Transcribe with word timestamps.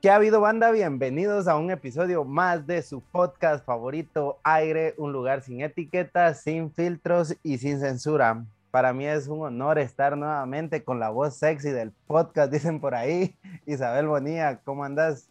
¿Qué 0.00 0.08
ha 0.08 0.14
habido, 0.14 0.40
banda? 0.40 0.70
Bienvenidos 0.70 1.46
a 1.46 1.58
un 1.58 1.70
episodio 1.70 2.24
más 2.24 2.66
de 2.66 2.80
su 2.80 3.02
podcast 3.02 3.66
favorito, 3.66 4.38
Aire, 4.42 4.94
un 4.96 5.12
lugar 5.12 5.42
sin 5.42 5.60
etiquetas, 5.60 6.40
sin 6.40 6.72
filtros 6.72 7.36
y 7.42 7.58
sin 7.58 7.80
censura. 7.80 8.46
Para 8.70 8.94
mí 8.94 9.04
es 9.04 9.28
un 9.28 9.42
honor 9.42 9.78
estar 9.78 10.16
nuevamente 10.16 10.82
con 10.84 11.00
la 11.00 11.10
voz 11.10 11.36
sexy 11.36 11.68
del 11.68 11.92
podcast, 12.06 12.50
dicen 12.52 12.80
por 12.80 12.94
ahí. 12.94 13.36
Isabel 13.66 14.06
Bonilla, 14.06 14.60
¿cómo 14.64 14.84
andas? 14.84 15.28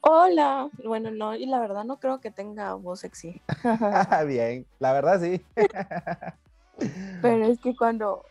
Hola, 0.00 0.70
bueno, 0.82 1.10
no, 1.10 1.34
y 1.34 1.44
la 1.44 1.60
verdad 1.60 1.84
no 1.84 2.00
creo 2.00 2.22
que 2.22 2.30
tenga 2.30 2.72
voz 2.72 3.00
sexy, 3.00 3.42
Bien, 4.26 4.64
la 4.78 4.94
verdad 4.94 5.20
sí. 5.20 5.44
pero 7.20 7.44
es 7.44 7.60
que 7.60 7.76
cuando, 7.76 8.24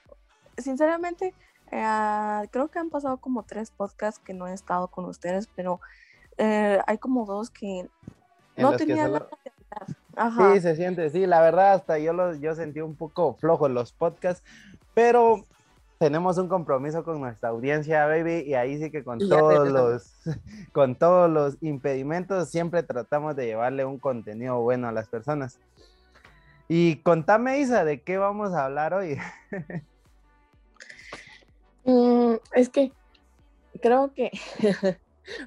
sinceramente, 0.57 1.35
eh, 1.71 2.47
creo 2.51 2.69
que 2.69 2.79
han 2.79 2.89
pasado 2.89 3.17
como 3.17 3.43
tres 3.43 3.71
podcasts 3.71 4.19
que 4.23 4.33
no 4.33 4.47
he 4.47 4.53
estado 4.53 4.87
con 4.87 5.05
ustedes, 5.05 5.47
pero 5.55 5.79
eh, 6.37 6.79
hay 6.85 6.97
como 6.97 7.25
dos 7.25 7.49
que 7.49 7.79
En 7.79 7.89
no 8.57 8.71
los 8.71 8.81
que 8.81 8.85
tenía 8.85 9.05
solo-. 9.07 9.29
Ajá. 10.15 10.53
Sí, 10.53 10.61
se 10.61 10.75
siente, 10.75 11.09
sí, 11.09 11.25
la 11.25 11.41
verdad 11.41 11.73
hasta 11.73 11.99
yo, 11.99 12.13
los, 12.13 12.39
yo 12.39 12.55
sentí 12.55 12.79
un 12.79 12.95
poco 12.95 13.35
flojo 13.35 13.67
los 13.67 13.91
podcasts, 13.91 14.43
pero 14.93 15.43
tenemos 15.97 16.37
un 16.37 16.47
compromiso 16.47 17.03
con 17.03 17.19
nuestra 17.19 17.49
audiencia, 17.49 18.05
baby, 18.05 18.43
y 18.45 18.53
ahí 18.53 18.77
sí 18.77 18.91
que 18.91 19.03
con 19.03 19.21
Y 19.21 19.27
todos 19.27 19.67
los, 19.67 20.13
con 20.71 20.95
todos 20.95 21.29
los 21.29 21.57
impedimentos 21.61 22.49
siempre 22.49 22.83
tratamos 22.83 23.35
de 23.35 23.45
llevarle 23.45 23.83
un 23.85 23.99
contenido 23.99 24.61
bueno 24.61 24.87
a 24.87 24.91
las 24.91 25.09
personas. 25.09 25.59
Y 26.67 26.97
contame, 26.97 27.59
Isa, 27.59 27.83
¿de 27.83 28.01
qué 28.01 28.17
vamos 28.17 28.53
a 28.53 28.65
hablar 28.65 28.93
hoy? 28.93 29.17
Mm, 31.85 32.35
es 32.53 32.69
que 32.69 32.91
creo 33.81 34.13
que 34.13 34.31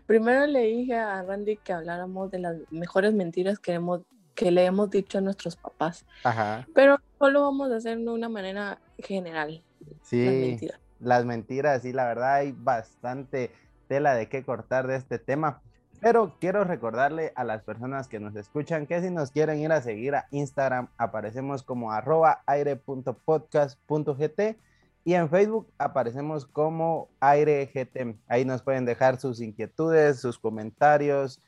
primero 0.06 0.46
le 0.46 0.62
dije 0.62 0.94
a 0.94 1.22
Randy 1.22 1.56
que 1.56 1.72
habláramos 1.72 2.30
de 2.30 2.38
las 2.38 2.56
mejores 2.70 3.12
mentiras 3.12 3.58
que, 3.58 3.72
hemos, 3.72 4.02
que 4.34 4.50
le 4.50 4.64
hemos 4.64 4.90
dicho 4.90 5.18
a 5.18 5.20
nuestros 5.20 5.56
papás, 5.56 6.06
Ajá, 6.22 6.66
pero 6.74 6.98
solo 7.18 7.42
vamos 7.42 7.72
a 7.72 7.76
hacer 7.76 7.98
de 7.98 8.08
una 8.08 8.28
manera 8.28 8.78
general. 8.98 9.62
Las 9.80 10.08
sí, 10.08 10.16
mentiras. 10.16 10.80
las 11.00 11.24
mentiras, 11.24 11.82
sí, 11.82 11.92
la 11.92 12.06
verdad 12.06 12.34
hay 12.34 12.52
bastante 12.52 13.50
tela 13.88 14.14
de 14.14 14.28
qué 14.28 14.44
cortar 14.44 14.86
de 14.86 14.96
este 14.96 15.18
tema. 15.18 15.60
Pero 16.00 16.36
quiero 16.38 16.62
recordarle 16.62 17.32
a 17.34 17.42
las 17.42 17.64
personas 17.64 18.06
que 18.06 18.20
nos 18.20 18.36
escuchan 18.36 18.86
que 18.86 19.00
si 19.00 19.10
nos 19.10 19.32
quieren 19.32 19.58
ir 19.58 19.72
a 19.72 19.82
seguir 19.82 20.14
a 20.14 20.28
Instagram, 20.30 20.86
aparecemos 20.96 21.64
como 21.64 21.90
arroba 21.90 22.42
aire.podcast.gt 22.46 24.40
y 25.08 25.14
en 25.14 25.30
Facebook 25.30 25.72
aparecemos 25.78 26.44
como 26.44 27.08
aireGT. 27.18 28.18
Ahí 28.28 28.44
nos 28.44 28.60
pueden 28.60 28.84
dejar 28.84 29.18
sus 29.18 29.40
inquietudes, 29.40 30.20
sus 30.20 30.38
comentarios, 30.38 31.40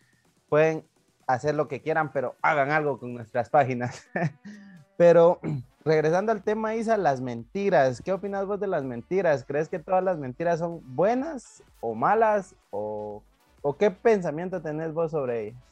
pueden 0.49 0.83
hacer 1.27 1.55
lo 1.55 1.69
que 1.69 1.83
quieran, 1.83 2.11
pero 2.11 2.37
hagan 2.41 2.71
algo 2.71 2.99
con 2.99 3.13
nuestras 3.13 3.51
páginas. 3.51 4.09
pero 4.97 5.41
regresando 5.85 6.33
al 6.33 6.43
tema, 6.43 6.75
Isa, 6.75 6.97
las 6.97 7.21
mentiras. 7.21 8.01
¿Qué 8.01 8.15
opinas 8.15 8.47
vos 8.47 8.59
de 8.59 8.67
las 8.67 8.83
mentiras? 8.83 9.45
¿Crees 9.47 9.69
que 9.69 9.79
todas 9.79 10.03
las 10.03 10.17
mentiras 10.17 10.61
son 10.61 10.81
buenas 10.97 11.63
o 11.81 11.95
malas? 11.95 12.55
¿O, 12.71 13.23
o 13.61 13.77
qué 13.77 13.91
pensamiento 13.91 14.63
tenés 14.63 14.95
vos 14.95 15.11
sobre 15.11 15.49
ellas? 15.49 15.63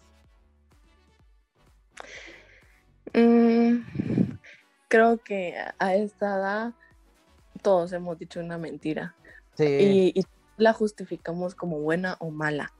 Mm, 3.14 3.78
creo 4.88 5.16
que 5.16 5.54
a 5.78 5.94
esta 5.94 6.36
edad 6.36 6.74
todos 7.58 7.92
hemos 7.92 8.18
dicho 8.18 8.40
una 8.40 8.58
mentira 8.58 9.14
Sí, 9.54 10.12
y, 10.14 10.20
y 10.20 10.24
la 10.56 10.72
justificamos 10.72 11.54
como 11.54 11.80
buena 11.80 12.16
o 12.20 12.30
mala, 12.30 12.72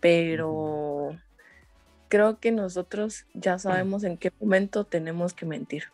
pero 0.00 1.18
creo 2.08 2.38
que 2.40 2.52
nosotros 2.52 3.26
ya 3.34 3.58
sabemos 3.58 4.04
en 4.04 4.18
qué 4.18 4.32
momento 4.40 4.84
tenemos 4.84 5.32
que 5.32 5.46
mentir, 5.46 5.84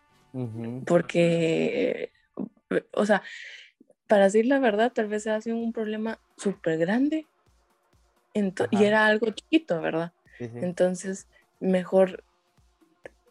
porque, 0.87 2.11
o 2.93 3.07
sea, 3.07 3.23
para 4.09 4.25
decir 4.25 4.47
la 4.47 4.59
verdad, 4.59 4.93
tal 4.93 5.09
vez 5.09 5.23
se 5.23 5.31
hace 5.31 5.53
un 5.53 5.73
problema 5.73 6.19
súper 6.37 6.79
grande 6.79 7.27
y 8.71 8.85
era 8.85 9.07
algo 9.07 9.31
chiquito, 9.31 9.81
¿verdad? 9.81 10.13
sí, 10.39 10.49
sí. 10.49 10.59
Entonces, 10.61 11.27
mejor, 11.61 12.25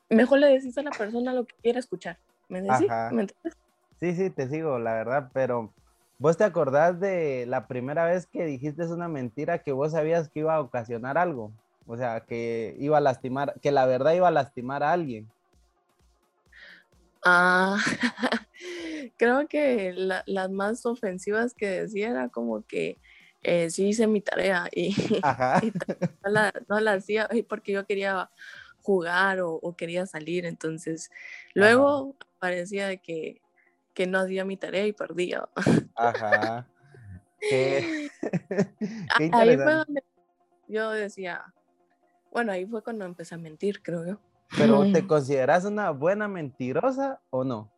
mejor 0.10 0.40
le 0.40 0.48
decís 0.48 0.78
a 0.78 0.82
la 0.82 0.92
persona 0.92 1.34
lo 1.34 1.46
que 1.46 1.56
quiere 1.62 1.80
escuchar. 1.80 2.18
¿Me 2.48 2.62
decís? 2.62 2.88
¿Me 3.12 3.22
entiendes? 3.22 3.58
Sí, 4.00 4.14
sí, 4.14 4.30
te 4.30 4.48
sigo, 4.50 4.78
la 4.80 4.94
verdad, 4.94 5.32
pero 5.34 5.74
¿vos 6.18 6.38
te 6.38 6.44
acordás 6.44 7.00
de 7.00 7.46
la 7.48 7.68
primera 7.68 8.06
vez 8.06 8.28
que 8.28 8.46
dijiste 8.46 8.84
una 8.88 9.08
mentira 9.08 9.60
que 9.60 9.72
vos 9.72 9.94
sabías 9.94 10.30
que 10.30 10.40
iba 10.42 10.56
a 10.56 10.62
ocasionar 10.62 11.18
algo? 11.18 11.54
O 11.88 11.96
sea, 11.98 12.22
que 12.22 12.76
iba 12.80 12.98
a 12.98 13.02
lastimar, 13.02 13.54
que 13.62 13.72
la 13.72 13.86
verdad 13.86 14.14
iba 14.14 14.28
a 14.28 14.32
lastimar 14.32 14.84
a 14.84 14.92
alguien. 14.92 15.32
Ah, 17.24 17.78
creo 19.18 19.48
que 19.48 19.94
la- 19.94 20.24
las 20.28 20.52
más 20.52 20.86
ofensivas 20.86 21.54
que 21.54 21.68
decía 21.68 22.10
era 22.10 22.30
como 22.30 22.64
que 22.64 23.00
eh, 23.44 23.70
sí 23.70 23.88
hice 23.90 24.08
mi 24.08 24.22
tarea 24.22 24.68
y, 24.72 24.96
Ajá. 25.24 25.62
y 25.64 25.72
no, 26.24 26.30
la, 26.30 26.54
no 26.68 26.80
la 26.80 26.94
hacía 26.94 27.30
porque 27.48 27.72
yo 27.72 27.86
quería 27.86 28.30
jugar 28.82 29.42
o, 29.42 29.54
o 29.54 29.76
quería 29.76 30.06
salir. 30.06 30.46
Entonces, 30.46 31.10
luego 31.54 32.16
parecía 32.40 32.88
de 32.88 33.00
que, 33.00 33.42
que 33.96 34.06
no 34.06 34.20
hacía 34.20 34.46
mi 34.46 34.58
tarea 34.58 34.86
y 34.86 34.94
perdía. 34.94 35.50
Ajá. 35.96 36.68
Qué, 37.40 38.12
qué 39.18 39.32
Ahí 39.34 39.56
fue 39.56 39.74
donde 39.74 40.04
yo 40.68 40.92
decía, 40.92 41.54
bueno, 42.32 42.52
ahí 42.52 42.66
fue 42.66 42.84
cuando 42.84 43.06
empecé 43.06 43.34
a 43.34 43.38
mentir, 43.40 43.82
creo 43.82 44.06
yo. 44.06 44.20
Pero 44.58 44.92
¿te 44.92 45.08
consideras 45.08 45.66
una 45.66 45.90
buena 45.90 46.28
mentirosa 46.28 47.20
o 47.30 47.44
no? 47.44 47.72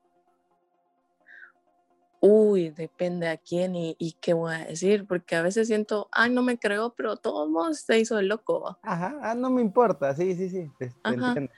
Uy, 2.19 2.71
depende 2.71 3.27
a 3.27 3.37
quién 3.37 3.75
y, 3.75 3.95
y 3.99 4.13
qué 4.13 4.33
voy 4.33 4.55
a 4.55 4.65
decir, 4.65 5.05
porque 5.05 5.35
a 5.35 5.43
veces 5.43 5.67
siento, 5.67 6.09
ay, 6.11 6.31
no 6.31 6.41
me 6.41 6.57
creo, 6.57 6.93
pero 6.95 7.11
de 7.15 7.21
todos 7.21 7.47
modos 7.49 7.81
se 7.81 7.99
hizo 7.99 8.17
el 8.17 8.27
loco. 8.27 8.77
Ajá, 8.81 9.17
ah, 9.21 9.35
no 9.35 9.49
me 9.51 9.61
importa, 9.61 10.15
sí, 10.15 10.35
sí, 10.35 10.49
sí, 10.49 10.71
te, 10.79 10.87
te 10.89 10.95
entiendo. 11.03 11.51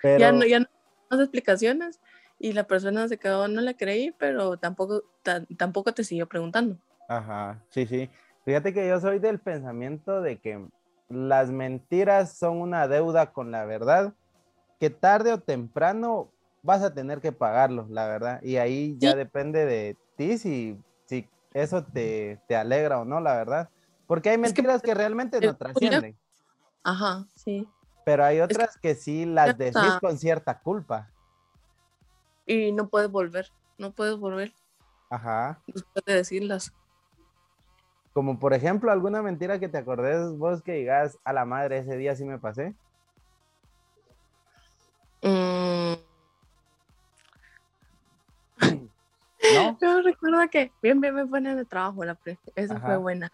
Pero, 0.00 0.18
Ya 0.18 0.32
no, 0.32 0.46
ya 0.46 0.60
no 0.60 0.66
más 1.10 1.20
explicaciones 1.20 2.00
y 2.38 2.52
la 2.52 2.64
persona 2.66 3.08
se 3.08 3.18
quedó, 3.18 3.48
no 3.48 3.60
le 3.60 3.76
creí, 3.76 4.12
pero 4.12 4.56
tampoco, 4.58 5.02
ta- 5.22 5.44
tampoco 5.56 5.92
te 5.92 6.04
siguió 6.04 6.28
preguntando. 6.28 6.76
ajá, 7.08 7.64
sí, 7.70 7.86
sí. 7.86 8.10
Fíjate 8.44 8.72
que 8.72 8.88
yo 8.88 9.00
soy 9.00 9.18
del 9.18 9.40
pensamiento 9.40 10.22
de 10.22 10.38
que 10.38 10.66
las 11.08 11.50
mentiras 11.50 12.36
son 12.38 12.60
una 12.60 12.88
deuda 12.88 13.32
con 13.32 13.50
la 13.50 13.64
verdad 13.64 14.14
que 14.80 14.90
tarde 14.90 15.32
o 15.32 15.40
temprano 15.40 16.30
vas 16.62 16.82
a 16.82 16.94
tener 16.94 17.20
que 17.20 17.32
pagarlo, 17.32 17.86
la 17.90 18.06
verdad. 18.06 18.42
Y 18.42 18.56
ahí 18.56 18.96
ya 18.98 19.12
Sí. 19.12 19.16
depende 19.18 19.64
de 19.66 19.96
ti 20.16 20.38
si, 20.38 20.78
si 21.06 21.28
eso 21.52 21.84
te, 21.84 22.38
te 22.46 22.56
alegra 22.56 23.00
o 23.00 23.04
no, 23.04 23.20
la 23.20 23.34
verdad. 23.34 23.68
Porque 24.06 24.30
hay 24.30 24.36
Es 24.36 24.40
que, 24.40 24.62
mentiras 24.62 24.82
que, 24.82 24.94
realmente 24.94 25.40
no 25.40 25.56
trascienden, 25.56 26.16
Ajá, 26.84 27.26
sí. 27.34 27.66
pero 28.04 28.24
hay 28.24 28.40
otras 28.40 28.78
que 28.78 28.94
sí 28.94 29.26
las 29.26 29.58
decís 29.58 29.98
con 30.00 30.16
cierta 30.18 30.58
culpa. 30.60 31.10
Y 32.48 32.72
no 32.72 32.88
puedes 32.88 33.10
volver, 33.10 33.46
no 33.76 33.92
puedes 33.92 34.16
volver 34.16 34.52
Ajá. 35.10 35.62
después 35.66 36.02
de 36.06 36.14
decirlas. 36.14 36.72
Como 38.14 38.38
por 38.38 38.54
ejemplo, 38.54 38.90
alguna 38.90 39.22
mentira 39.22 39.60
que 39.60 39.68
te 39.68 39.76
acordes 39.78 40.32
vos 40.38 40.62
que 40.62 40.72
digas 40.72 41.18
a 41.24 41.32
la 41.34 41.44
madre 41.44 41.78
ese 41.78 41.96
día 41.98 42.16
sí 42.16 42.24
me 42.24 42.38
pasé. 42.38 42.74
Mm, 45.22 45.92
¿No? 49.52 49.78
Yo 49.80 50.02
recuerdo 50.02 50.48
que 50.50 50.72
bien, 50.82 51.00
bien 51.02 51.14
me 51.14 51.26
ponen 51.26 51.56
de 51.58 51.66
trabajo 51.66 52.02
la 52.04 52.14
pre. 52.14 52.38
Esa 52.54 52.80
fue 52.80 52.96
buena. 52.96 53.30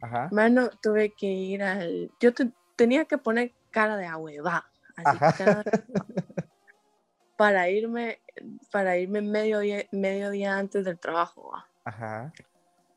Ajá. 0.00 0.28
Mano, 0.32 0.70
tuve 0.82 1.12
que 1.12 1.26
ir 1.26 1.62
al. 1.62 2.10
Yo 2.18 2.32
te- 2.32 2.50
tenía 2.76 3.04
que 3.04 3.18
poner 3.18 3.52
cara 3.70 3.96
de 3.98 4.06
ahueva. 4.06 4.64
Así, 4.96 5.18
cara 5.36 5.62
de- 5.64 5.84
para 7.36 7.68
irme, 7.70 8.20
para 8.70 8.96
irme 8.96 9.20
medio 9.22 9.60
día, 9.60 9.84
medio 9.92 10.30
día 10.30 10.56
antes 10.58 10.84
del 10.84 10.98
trabajo. 10.98 11.50
¿va? 11.52 11.66
Ajá. 11.84 12.32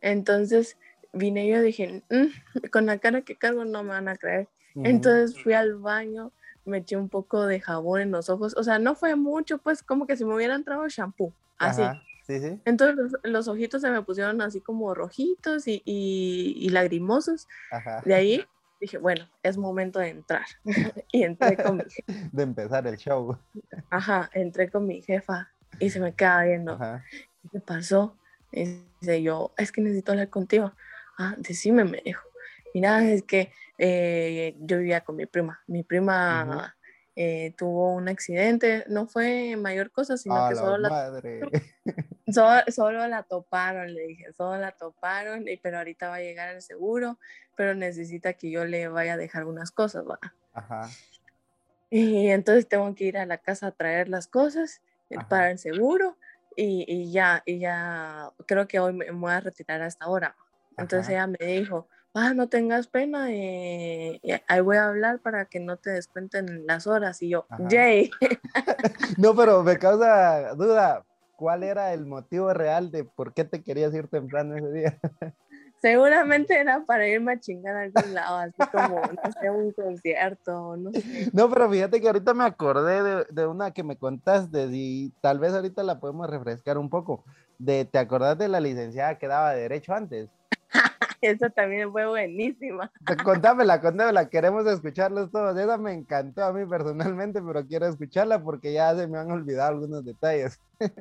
Entonces 0.01 0.77
vine 1.13 1.47
yo 1.47 1.57
y 1.57 1.61
dije, 1.65 2.03
"Mm, 2.09 2.67
con 2.71 2.85
la 2.85 2.99
cara 2.99 3.21
que 3.21 3.35
cargo 3.37 3.65
no 3.65 3.83
me 3.83 3.89
van 3.89 4.07
a 4.07 4.15
creer. 4.15 4.47
Entonces 4.75 5.41
fui 5.41 5.53
al 5.53 5.75
baño, 5.75 6.31
me 6.63 6.77
eché 6.79 6.97
un 6.97 7.09
poco 7.09 7.47
de 7.47 7.59
jabón 7.59 8.01
en 8.01 8.11
los 8.11 8.29
ojos. 8.29 8.55
O 8.57 8.63
sea, 8.63 8.77
no 8.77 8.93
fue 8.93 9.15
mucho, 9.15 9.57
pues 9.57 9.81
como 9.81 10.05
que 10.05 10.15
si 10.15 10.23
me 10.23 10.35
hubiera 10.35 10.53
entrado 10.53 10.87
shampoo. 10.87 11.33
Así. 11.57 11.81
Ajá. 11.81 12.03
Sí, 12.27 12.39
sí. 12.39 12.59
Entonces 12.65 12.95
los, 12.97 13.11
los 13.23 13.47
ojitos 13.47 13.81
se 13.81 13.89
me 13.89 14.01
pusieron 14.03 14.41
así 14.41 14.59
como 14.61 14.93
rojitos 14.93 15.67
y, 15.67 15.81
y, 15.85 16.53
y 16.59 16.69
lagrimosos. 16.69 17.47
Ajá. 17.71 18.01
De 18.05 18.13
ahí 18.13 18.45
dije, 18.79 18.97
bueno, 18.97 19.27
es 19.43 19.57
momento 19.57 19.99
de 19.99 20.09
entrar. 20.09 20.45
y 21.11 21.23
entré 21.23 21.57
con 21.57 21.77
mi, 21.77 21.83
je- 21.83 22.03
De 22.31 22.43
empezar 22.43 22.87
el 22.87 22.97
show. 22.97 23.37
ajá, 23.89 24.29
entré 24.33 24.69
con 24.69 24.85
mi 24.85 25.01
jefa 25.01 25.51
y 25.79 25.89
se 25.89 25.99
me 25.99 26.13
queda 26.13 26.43
viendo. 26.43 26.73
Ajá. 26.73 27.03
¿Qué 27.51 27.59
pasó? 27.59 28.17
Y 28.51 28.65
dice 29.01 29.21
yo, 29.21 29.53
es 29.57 29.71
que 29.71 29.81
necesito 29.81 30.11
hablar 30.11 30.29
contigo. 30.29 30.73
Ah, 31.17 31.35
decime, 31.37 31.83
me 31.83 32.01
dijo. 32.03 32.27
Mira, 32.73 33.03
es 33.09 33.23
que 33.23 33.51
eh, 33.77 34.55
yo 34.59 34.77
vivía 34.77 35.01
con 35.01 35.15
mi 35.15 35.25
prima. 35.25 35.61
Mi 35.67 35.83
prima 35.83 36.76
eh, 37.19 37.53
tuvo 37.57 37.93
un 37.95 38.07
accidente, 38.09 38.85
no 38.87 39.07
fue 39.07 39.55
mayor 39.57 39.91
cosa, 39.91 40.17
sino 40.17 40.45
A 40.45 40.49
que 40.49 40.55
solo 40.55 40.77
la 40.77 40.89
madre. 40.89 41.41
Solo, 42.29 42.61
solo 42.67 43.07
la 43.07 43.23
toparon, 43.23 43.93
le 43.93 44.01
dije, 44.07 44.33
solo 44.33 44.57
la 44.59 44.73
toparon, 44.73 45.47
y- 45.47 45.55
pero 45.57 45.77
ahorita 45.77 46.09
va 46.09 46.15
a 46.15 46.19
llegar 46.19 46.53
el 46.53 46.61
seguro, 46.61 47.17
pero 47.55 47.73
necesita 47.73 48.33
que 48.33 48.51
yo 48.51 48.65
le 48.65 48.89
vaya 48.89 49.13
a 49.13 49.17
dejar 49.17 49.45
unas 49.45 49.71
cosas, 49.71 50.03
¿va? 50.05 50.19
Ajá. 50.53 50.89
Y 51.89 52.27
entonces 52.27 52.67
tengo 52.67 52.93
que 52.95 53.05
ir 53.05 53.17
a 53.17 53.25
la 53.25 53.37
casa 53.37 53.67
a 53.67 53.71
traer 53.71 54.09
las 54.09 54.27
cosas 54.27 54.81
eh, 55.09 55.15
Ajá. 55.17 55.27
para 55.29 55.51
el 55.51 55.57
seguro, 55.57 56.17
y, 56.55 56.83
y 56.87 57.11
ya, 57.13 57.43
y 57.45 57.59
ya, 57.59 58.29
creo 58.45 58.67
que 58.67 58.79
hoy 58.79 58.91
me, 58.91 59.05
me 59.05 59.11
voy 59.19 59.31
a 59.31 59.39
retirar 59.39 59.81
hasta 59.81 60.03
ahora. 60.05 60.35
Entonces 60.77 61.07
Ajá. 61.07 61.13
ella 61.13 61.27
me 61.27 61.45
dijo, 61.45 61.87
ah, 62.13 62.33
no 62.33 62.49
tengas 62.49 62.87
pena, 62.87 63.31
eh, 63.31 64.19
y 64.23 64.31
ahí 64.47 64.61
voy 64.61 64.77
a 64.77 64.87
hablar 64.87 65.19
para 65.19 65.45
que 65.45 65.59
no 65.59 65.77
te 65.77 65.91
descuenten 65.91 66.65
las 66.65 66.87
horas, 66.87 67.21
y 67.21 67.29
yo, 67.29 67.45
Ajá. 67.49 67.69
yay. 67.69 68.11
No, 69.17 69.35
pero 69.35 69.63
me 69.63 69.77
causa 69.77 70.53
duda. 70.55 71.03
¿Cuál 71.35 71.63
era 71.63 71.93
el 71.93 72.05
motivo 72.05 72.51
real 72.51 72.89
de 72.89 73.03
por 73.03 73.33
qué 73.33 73.43
te 73.43 73.61
querías 73.61 73.93
ir 73.93 74.07
temprano 74.07 74.57
ese 74.57 74.71
día? 74.71 74.99
Seguramente 75.79 76.57
era 76.57 76.83
para 76.83 77.07
irme 77.07 77.33
a 77.33 77.39
chingar 77.39 77.75
a 77.75 77.81
algún 77.81 78.11
lado, 78.11 78.37
así 78.37 78.63
como, 78.71 78.95
no 78.95 79.31
sé, 79.39 79.51
un 79.51 79.71
concierto, 79.71 80.75
no 80.77 80.91
sé. 80.91 81.29
No, 81.33 81.47
pero 81.49 81.69
fíjate 81.69 82.01
que 82.01 82.07
ahorita 82.07 82.33
me 82.33 82.45
acordé 82.45 83.03
de, 83.03 83.25
de 83.29 83.45
una 83.45 83.69
que 83.71 83.83
me 83.83 83.97
contaste 83.97 84.67
y 84.71 85.13
tal 85.21 85.37
vez 85.37 85.53
ahorita 85.53 85.83
la 85.83 85.99
podemos 85.99 86.27
refrescar 86.27 86.79
un 86.79 86.89
poco. 86.89 87.23
De, 87.59 87.85
¿Te 87.85 87.99
acordás 87.99 88.39
de 88.39 88.47
la 88.47 88.59
licenciada 88.59 89.19
que 89.19 89.27
daba 89.27 89.53
derecho 89.53 89.93
antes? 89.93 90.29
Esa 91.21 91.49
también 91.49 91.91
fue 91.91 92.05
buenísima. 92.07 92.91
Contámela, 93.23 93.81
contámela, 93.81 94.29
queremos 94.29 94.65
escucharlos 94.67 95.31
todos. 95.31 95.57
Esa 95.57 95.77
me 95.77 95.93
encantó 95.93 96.43
a 96.43 96.53
mí 96.53 96.65
personalmente, 96.65 97.41
pero 97.41 97.65
quiero 97.65 97.87
escucharla 97.87 98.41
porque 98.43 98.73
ya 98.73 98.95
se 98.95 99.07
me 99.07 99.17
han 99.17 99.31
olvidado 99.31 99.69
algunos 99.69 100.05
detalles. 100.05 100.59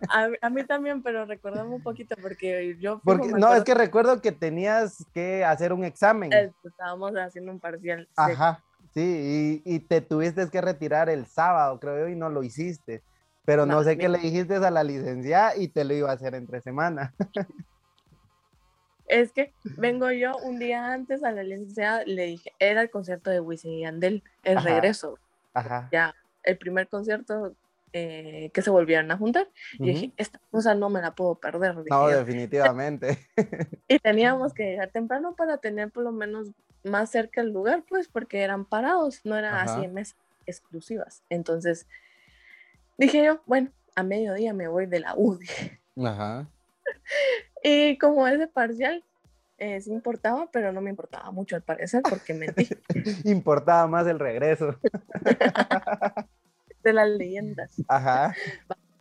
A, 0.09 0.29
a 0.41 0.51
mí 0.51 0.65
también, 0.65 1.03
pero 1.03 1.27
recordame 1.27 1.75
un 1.75 1.83
poquito 1.83 2.17
porque 2.21 2.77
yo... 2.81 3.01
Porque, 3.05 3.29
no, 3.29 3.55
es 3.55 3.65
que 3.65 3.75
recuerdo 3.75 4.21
que 4.23 4.33
tenías 4.33 5.05
que 5.13 5.45
hacer 5.45 5.73
un 5.73 5.85
examen. 5.85 6.33
Estábamos 6.65 7.13
haciendo 7.13 7.53
un 7.53 7.61
parcial. 7.61 8.09
Ajá, 8.17 8.63
sí, 8.95 9.63
y, 9.65 9.75
y 9.75 9.81
te 9.81 10.01
tuviste 10.01 10.49
que 10.49 10.61
retirar 10.61 11.11
el 11.11 11.27
sábado, 11.27 11.79
creo 11.79 11.99
yo, 12.01 12.09
y 12.09 12.17
no 12.17 12.31
lo 12.31 12.43
hiciste. 12.43 13.03
Pero 13.45 13.65
no 13.65 13.75
No, 13.75 13.83
sé 13.85 13.97
qué 13.97 14.09
le 14.09 14.19
dijiste 14.19 14.57
a 14.57 14.71
la 14.71 14.83
licenciada 14.83 15.57
y 15.57 15.69
te 15.69 15.85
lo 15.85 15.95
iba 15.95 16.11
a 16.11 16.15
hacer 16.15 16.35
entre 16.35 16.61
semana. 16.63 17.15
Es 19.09 19.33
que 19.33 19.53
vengo 19.77 20.11
yo 20.11 20.37
un 20.39 20.59
día 20.59 20.93
antes 20.93 21.23
a 21.23 21.33
la 21.33 21.43
licenciada, 21.43 22.05
le 22.05 22.27
dije, 22.27 22.53
era 22.59 22.83
el 22.83 22.91
concierto 22.91 23.31
de 23.31 23.41
Wisin 23.41 23.73
y 23.73 23.81
Yandel, 23.83 24.23
el 24.43 24.59
Ajá. 24.59 24.69
regreso, 24.69 25.19
Ajá. 25.55 25.89
ya, 25.93 26.15
el 26.43 26.59
primer 26.59 26.89
concierto 26.89 27.55
eh, 27.93 28.51
que 28.53 28.63
se 28.63 28.71
volvieron 28.71 29.11
a 29.11 29.17
juntar. 29.17 29.49
Y 29.79 29.89
dije, 29.89 30.13
esta 30.17 30.41
cosa 30.51 30.75
no 30.75 30.91
me 30.91 31.01
la 31.01 31.15
puedo 31.15 31.37
perder. 31.37 31.75
No, 31.89 32.09
definitivamente. 32.09 33.19
Y 33.89 34.01
teníamos 34.01 34.53
que 34.53 34.65
llegar 34.65 34.91
temprano 34.91 35.37
para 35.37 35.59
tener 35.59 35.93
por 35.93 36.03
lo 36.03 36.11
menos 36.11 36.51
más 36.83 37.11
cerca 37.11 37.41
el 37.41 37.53
lugar, 37.53 37.85
pues, 37.89 38.09
porque 38.09 38.43
eran 38.43 38.65
parados, 38.65 39.21
no 39.25 39.37
eran 39.37 39.55
Ajá. 39.55 39.63
así 39.63 39.85
en 39.85 39.95
mesas 39.95 40.17
exclusivas. 40.45 41.23
Entonces, 41.31 41.87
dije 42.99 43.25
yo, 43.25 43.43
bueno, 43.47 43.71
a 43.95 44.03
mediodía 44.03 44.53
me 44.53 44.67
voy 44.69 44.87
de 44.87 45.01
la 45.01 45.15
U. 45.17 45.39
Ajá. 46.05 46.49
Y 47.63 47.99
como 47.99 48.27
ese 48.27 48.47
parcial 48.47 49.03
eh, 49.59 49.81
sí 49.81 49.91
importaba, 49.91 50.51
pero 50.53 50.73
no 50.73 50.81
me 50.81 50.91
importaba 50.91 51.31
mucho 51.31 51.57
al 51.57 51.63
parecer, 51.63 52.03
porque 52.09 52.35
mentí 52.35 52.69
Importaba 53.25 53.87
más 53.87 54.07
el 54.07 54.19
regreso. 54.19 54.79
de 56.83 56.93
las 56.93 57.09
leyendas. 57.09 57.83
Ajá. 57.89 58.35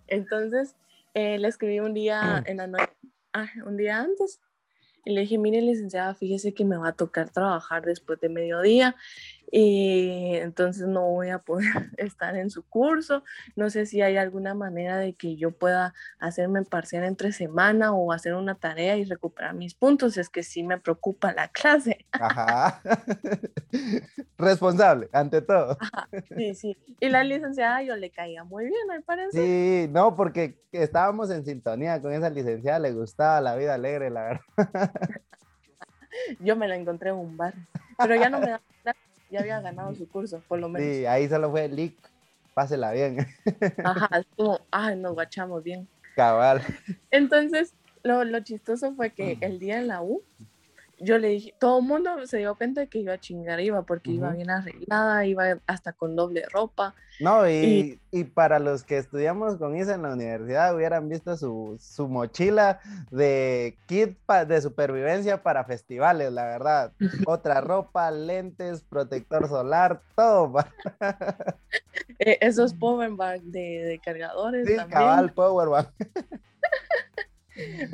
Entonces, 0.08 0.76
eh, 1.14 1.38
le 1.38 1.48
escribí 1.48 1.80
un 1.80 1.94
día 1.94 2.42
en 2.46 2.58
la 2.58 2.68
noche, 2.68 2.90
ah, 3.34 3.48
un 3.66 3.78
día 3.78 4.00
antes, 4.00 4.40
y 5.04 5.14
le 5.14 5.22
dije, 5.22 5.38
mire, 5.38 5.62
licenciada, 5.62 6.16
fíjese 6.16 6.54
que 6.54 6.66
me 6.66 6.78
va 6.78 6.90
a 6.90 6.94
tocar 6.94 7.30
trabajar 7.30 7.84
después 7.84 8.20
de 8.22 8.30
mediodía 8.30 8.96
y 9.52 10.36
entonces 10.36 10.88
no 10.88 11.10
voy 11.10 11.30
a 11.30 11.40
poder 11.40 11.66
estar 11.98 12.36
en 12.36 12.50
su 12.50 12.64
curso. 12.64 13.24
No 13.56 13.70
sé 13.70 13.86
si 13.86 14.02
hay 14.02 14.18
alguna 14.18 14.54
manera 14.54 14.98
de 14.98 15.14
que 15.14 15.36
yo 15.36 15.52
pueda 15.52 15.94
hacerme 16.20 16.64
parcial 16.64 17.04
entre 17.04 17.32
semana 17.32 17.94
o 17.94 18.12
hacer 18.12 18.34
una 18.34 18.56
tarea 18.56 18.98
y 18.98 19.06
recuperar 19.06 19.54
mis 19.54 19.74
puntos. 19.74 20.18
Es 20.18 20.30
que 20.30 20.44
sí 20.44 20.64
me 20.64 20.80
preocupa 20.80 21.34
la 21.34 21.48
clase. 21.50 22.06
Ajá. 22.12 22.82
Responsable, 24.38 25.10
ante 25.12 25.42
todo. 25.42 25.78
Sí, 26.36 26.56
sí. 26.56 26.78
Y 27.00 27.10
la 27.10 27.24
licenciada 27.24 27.82
yo 27.84 27.96
le 27.96 28.10
caía 28.10 28.44
muy 28.44 28.66
bien, 28.66 28.92
al 28.92 29.04
parecer. 29.04 29.42
Sí, 29.42 29.88
no, 29.92 30.16
porque 30.16 30.62
estábamos 30.72 31.30
en 31.32 31.46
sintonía 31.46 32.02
con 32.02 32.12
esa 32.14 32.30
licenciada, 32.30 32.80
le 32.80 32.92
gustaba 32.92 33.42
la 33.42 33.56
vida 33.56 33.74
alegre, 33.74 34.10
la 34.10 34.24
verdad. 34.24 34.42
Yo 36.40 36.56
me 36.56 36.68
la 36.68 36.76
encontré 36.76 37.10
en 37.10 37.18
un 37.18 37.36
bar, 37.36 37.54
pero 37.98 38.16
ya 38.16 38.30
no 38.30 38.40
me 38.40 38.48
da 38.48 38.62
ya 39.36 39.42
había 39.42 39.60
ganado 39.60 39.94
su 39.96 40.08
curso, 40.08 40.42
por 40.48 40.60
lo 40.60 40.70
menos. 40.70 40.88
Sí, 40.88 41.06
ahí 41.06 41.28
solo 41.28 41.52
fue 41.52 41.68
leak. 41.68 41.94
Pásela 42.54 42.94
bien. 42.94 43.28
Ajá, 43.84 44.20
es 44.20 44.26
como, 44.38 44.62
ay, 44.72 44.96
nos 44.96 45.14
guachamos 45.14 45.62
bien. 45.62 45.88
Cabal. 46.16 46.62
Entonces, 47.12 47.74
lo, 48.02 48.24
lo 48.24 48.40
chistoso 48.40 48.94
fue 48.96 49.10
que 49.10 49.38
el 49.42 49.60
día 49.60 49.78
en 49.78 49.88
la 49.88 50.02
U, 50.02 50.24
yo 51.00 51.18
le 51.18 51.30
dije, 51.30 51.54
todo 51.60 51.80
el 51.80 51.86
mundo 51.86 52.26
se 52.28 52.38
dio 52.38 52.56
cuenta 52.56 52.82
de 52.82 52.88
que 52.88 53.00
iba 53.00 53.14
a 53.14 53.20
chingar, 53.20 53.60
iba 53.60 53.84
porque 53.84 54.12
iba 54.12 54.32
bien 54.32 54.50
arreglada, 54.50 55.26
iba 55.26 55.60
hasta 55.68 55.94
con 55.94 56.16
doble 56.16 56.44
ropa. 56.52 56.96
No, 57.20 57.48
y, 57.50 58.00
Y- 58.12 58.20
y 58.20 58.24
para 58.26 58.60
los 58.60 58.84
que 58.84 58.98
estudiamos 58.98 59.56
con 59.58 59.76
Isa 59.78 59.96
en 59.96 60.02
la 60.02 60.14
universidad, 60.14 60.76
hubieran 60.76 61.08
visto 61.08 61.38
su, 61.38 61.78
su 61.80 62.08
mochila 62.10 62.80
de 63.10 63.78
kit 63.88 64.18
pa- 64.26 64.44
de 64.46 64.62
supervivencia 64.62 65.42
para 65.42 65.64
festivales, 65.64 66.32
la 66.34 66.44
verdad. 66.46 66.92
Otra 67.28 67.62
ropa, 67.62 68.12
lentes, 68.12 68.82
protector 68.84 69.48
solar, 69.48 70.02
todo. 70.16 70.56
Eh, 72.20 72.38
esos 72.42 72.74
power 72.74 73.12
bank 73.12 73.42
de, 73.44 73.60
de 73.86 74.00
cargadores 74.00 74.66
Sí, 74.68 74.76
también. 74.76 75.00
cabal, 75.00 75.34
Powerbank. 75.34 75.88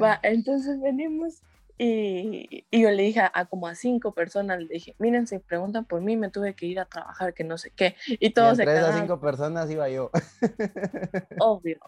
Va, 0.01 0.19
entonces 0.23 0.79
venimos 0.81 1.41
Y, 1.77 2.65
y 2.69 2.81
yo 2.81 2.91
le 2.91 3.03
dije 3.03 3.21
a, 3.21 3.31
a 3.33 3.45
como 3.45 3.67
a 3.67 3.75
cinco 3.75 4.13
personas, 4.13 4.59
le 4.59 4.67
dije, 4.67 4.95
miren, 4.99 5.27
si 5.27 5.39
preguntan 5.39 5.85
por 5.85 6.01
mí, 6.01 6.15
me 6.17 6.29
tuve 6.29 6.53
que 6.53 6.65
ir 6.65 6.79
a 6.79 6.85
trabajar, 6.85 7.33
que 7.33 7.43
no 7.43 7.57
sé 7.57 7.71
qué. 7.75 7.95
Y 8.07 8.27
Y 8.27 8.29
todos 8.31 8.57
se 8.57 8.63
entre 8.63 8.77
esas 8.77 8.89
quedaban, 8.89 9.07
cinco 9.07 9.19
personas 9.19 9.69
iba 9.71 9.89
yo. 9.89 10.11
obvio. 11.39 11.79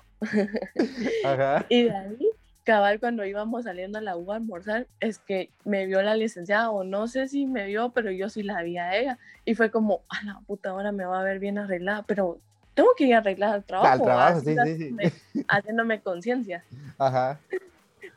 Ajá. 1.23 1.65
Y 1.69 1.83
de 1.83 1.95
ahí, 1.95 2.29
cabal, 2.63 2.99
cuando 2.99 3.25
íbamos 3.25 3.63
saliendo 3.63 3.99
a 3.99 4.01
la 4.01 4.17
U 4.17 4.31
a 4.31 4.35
almorzar, 4.35 4.87
es 4.99 5.19
que 5.19 5.49
me 5.63 5.85
vio 5.85 6.01
la 6.01 6.15
licenciada, 6.15 6.71
o 6.71 6.83
no 6.83 7.07
sé 7.07 7.27
si 7.27 7.45
me 7.45 7.65
vio, 7.65 7.91
pero 7.91 8.11
yo 8.11 8.29
sí 8.29 8.43
la 8.43 8.61
vi 8.61 8.77
a 8.77 8.97
ella. 8.97 9.19
Y 9.45 9.55
fue 9.55 9.71
como, 9.71 10.01
a 10.09 10.23
la 10.25 10.39
puta 10.47 10.69
ahora 10.69 10.91
me 10.91 11.05
va 11.05 11.19
a 11.19 11.23
ver 11.23 11.39
bien 11.39 11.57
arreglada, 11.57 12.03
pero 12.03 12.39
tengo 12.73 12.89
que 12.97 13.05
ir 13.05 13.15
arreglada 13.15 13.53
al 13.53 13.63
trabajo. 13.63 13.93
Al 13.93 14.01
trabajo, 14.01 14.39
sí, 14.41 14.55
sí, 14.65 14.95
sí. 15.33 15.45
Haciéndome 15.47 16.01
conciencia. 16.01 16.63
Ajá. 16.97 17.39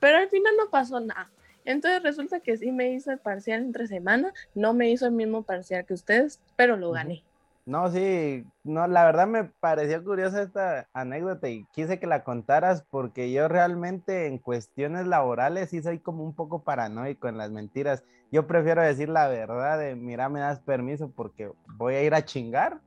Pero 0.01 0.19
al 0.19 0.29
final 0.29 0.55
no 0.57 0.71
pasó 0.71 1.01
nada. 1.01 1.29
Entonces 1.67 2.03
resulta 2.03 2.41
que 2.41 2.57
sí 2.57 2.73
me 2.73 2.93
hizo 2.93 3.11
el 3.11 3.19
parcial 3.19 3.61
entre 3.61 3.87
semana, 3.87 4.33
no 4.55 4.73
me 4.73 4.89
hizo 4.91 5.07
el 5.07 5.13
mismo 5.13 5.43
parcial 5.43 5.85
que 5.85 5.95
ustedes, 5.95 6.41
pero 6.57 6.77
lo 6.77 6.93
gané. 6.93 7.23
No, 7.67 7.91
sí, 7.91 8.47
no, 8.63 8.87
la 8.87 9.05
verdad 9.05 9.27
me 9.27 9.43
pareció 9.43 10.05
curiosa 10.05 10.41
esta 10.41 10.89
anécdota 10.93 11.49
y 11.49 11.65
quise 11.73 11.99
que 11.99 12.07
la 12.07 12.23
contaras 12.23 12.87
porque 12.91 13.33
yo 13.33 13.49
realmente 13.49 14.27
en 14.27 14.39
cuestiones 14.39 15.09
laborales 15.09 15.71
sí 15.71 15.83
soy 15.83 15.99
como 15.99 16.23
un 16.23 16.33
poco 16.33 16.63
paranoico 16.63 17.27
en 17.27 17.37
las 17.37 17.51
mentiras. 17.51 18.05
Yo 18.31 18.47
prefiero 18.47 18.83
decir 18.83 19.09
la 19.09 19.27
verdad 19.27 19.81
de, 19.81 19.97
mira, 19.97 20.29
me 20.29 20.39
das 20.39 20.61
permiso 20.61 21.11
porque 21.11 21.51
voy 21.77 21.95
a 21.97 22.05
ir 22.05 22.15
a 22.15 22.25
chingar, 22.25 22.81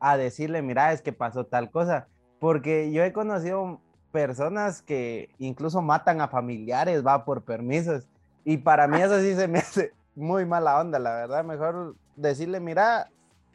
a 0.00 0.16
decirle, 0.16 0.62
mira, 0.62 0.94
es 0.94 1.02
que 1.02 1.12
pasó 1.12 1.44
tal 1.44 1.70
cosa. 1.70 2.08
Porque 2.40 2.90
yo 2.90 3.04
he 3.04 3.12
conocido 3.12 3.82
personas 4.12 4.80
que 4.80 5.28
incluso 5.38 5.82
matan 5.82 6.22
a 6.22 6.28
familiares, 6.28 7.04
va, 7.04 7.26
por 7.26 7.42
permisos. 7.42 8.08
Y 8.44 8.58
para 8.58 8.88
mí 8.88 9.00
eso 9.00 9.20
sí 9.20 9.34
se 9.34 9.48
me 9.48 9.58
hace 9.60 9.92
muy 10.14 10.44
mala 10.44 10.80
onda, 10.80 10.98
la 10.98 11.14
verdad. 11.14 11.44
Mejor 11.44 11.94
decirle, 12.16 12.60
mira, 12.60 13.08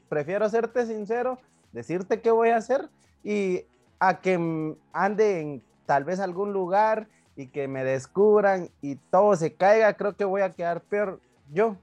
prefiero 0.09 0.49
serte 0.49 0.85
sincero, 0.85 1.37
decirte 1.71 2.21
qué 2.21 2.31
voy 2.31 2.49
a 2.49 2.57
hacer 2.57 2.89
y 3.23 3.65
a 3.99 4.19
que 4.21 4.75
ande 4.93 5.41
en 5.41 5.63
tal 5.85 6.03
vez 6.03 6.19
algún 6.19 6.53
lugar 6.53 7.07
y 7.35 7.47
que 7.47 7.67
me 7.67 7.83
descubran 7.83 8.69
y 8.81 8.95
todo 8.95 9.35
se 9.35 9.53
caiga, 9.53 9.93
creo 9.93 10.15
que 10.15 10.25
voy 10.25 10.41
a 10.41 10.53
quedar 10.53 10.81
peor 10.81 11.19
yo. 11.51 11.77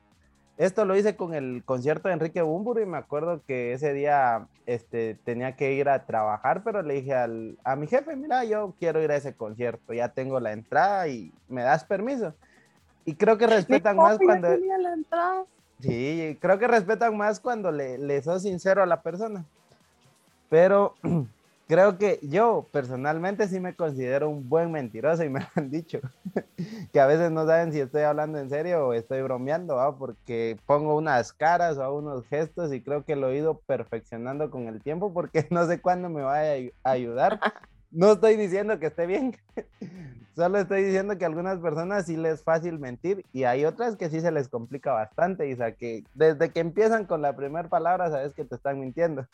Esto 0.56 0.84
lo 0.84 0.96
hice 0.96 1.16
con 1.16 1.34
el 1.34 1.64
concierto 1.64 2.08
de 2.08 2.14
Enrique 2.14 2.40
Bumburo 2.40 2.80
y 2.80 2.86
me 2.86 2.96
acuerdo 2.96 3.42
que 3.44 3.72
ese 3.72 3.92
día 3.92 4.46
este, 4.66 5.16
tenía 5.24 5.56
que 5.56 5.72
ir 5.72 5.88
a 5.88 6.06
trabajar, 6.06 6.62
pero 6.62 6.82
le 6.82 6.94
dije 6.94 7.12
al, 7.12 7.58
a 7.64 7.74
mi 7.74 7.88
jefe, 7.88 8.14
mira, 8.14 8.44
yo 8.44 8.72
quiero 8.78 9.02
ir 9.02 9.10
a 9.10 9.16
ese 9.16 9.34
concierto, 9.34 9.92
ya 9.92 10.10
tengo 10.10 10.38
la 10.38 10.52
entrada 10.52 11.08
y 11.08 11.32
me 11.48 11.62
das 11.62 11.84
permiso. 11.84 12.34
Y 13.04 13.14
creo 13.14 13.36
que 13.38 13.46
respetan 13.46 13.96
más 13.96 14.18
cuando... 14.18 14.48
Sí, 15.80 16.38
creo 16.40 16.58
que 16.58 16.68
respetan 16.68 17.16
más 17.16 17.40
cuando 17.40 17.70
le, 17.70 17.98
le 17.98 18.22
sos 18.22 18.42
sincero 18.42 18.82
a 18.82 18.86
la 18.86 19.02
persona. 19.02 19.44
Pero 20.48 20.94
creo 21.68 21.98
que 21.98 22.20
yo 22.22 22.66
personalmente 22.72 23.48
sí 23.48 23.60
me 23.60 23.74
considero 23.74 24.30
un 24.30 24.48
buen 24.48 24.70
mentiroso 24.70 25.24
y 25.24 25.28
me 25.28 25.40
lo 25.40 25.46
han 25.56 25.70
dicho. 25.70 26.00
que 26.92 27.00
a 27.00 27.06
veces 27.06 27.30
no 27.30 27.46
saben 27.46 27.72
si 27.72 27.80
estoy 27.80 28.02
hablando 28.02 28.38
en 28.38 28.48
serio 28.48 28.86
o 28.86 28.92
estoy 28.94 29.20
bromeando, 29.22 29.76
¿va? 29.76 29.96
porque 29.96 30.56
pongo 30.64 30.96
unas 30.96 31.32
caras 31.32 31.76
o 31.76 31.94
unos 31.94 32.24
gestos 32.28 32.72
y 32.72 32.82
creo 32.82 33.04
que 33.04 33.16
lo 33.16 33.30
he 33.30 33.36
ido 33.38 33.60
perfeccionando 33.66 34.50
con 34.50 34.68
el 34.68 34.82
tiempo 34.82 35.12
porque 35.12 35.46
no 35.50 35.66
sé 35.66 35.80
cuándo 35.80 36.08
me 36.08 36.22
va 36.22 36.36
a 36.36 36.40
ay- 36.40 36.72
ayudar. 36.82 37.40
No 37.96 38.10
estoy 38.14 38.34
diciendo 38.34 38.80
que 38.80 38.86
esté 38.86 39.06
bien, 39.06 39.36
solo 40.34 40.58
estoy 40.58 40.82
diciendo 40.82 41.16
que 41.16 41.24
a 41.24 41.28
algunas 41.28 41.58
personas 41.58 42.06
sí 42.06 42.16
les 42.16 42.34
es 42.34 42.42
fácil 42.42 42.78
mentir 42.78 43.24
y 43.32 43.44
hay 43.44 43.64
otras 43.64 43.96
que 43.96 44.10
sí 44.10 44.20
se 44.20 44.32
les 44.32 44.48
complica 44.48 44.92
bastante, 44.92 45.48
Isa, 45.48 45.72
que 45.72 46.04
desde 46.14 46.50
que 46.50 46.60
empiezan 46.60 47.06
con 47.06 47.22
la 47.22 47.34
primera 47.36 47.68
palabra 47.68 48.10
sabes 48.10 48.34
que 48.34 48.44
te 48.44 48.54
están 48.54 48.80
mintiendo. 48.80 49.26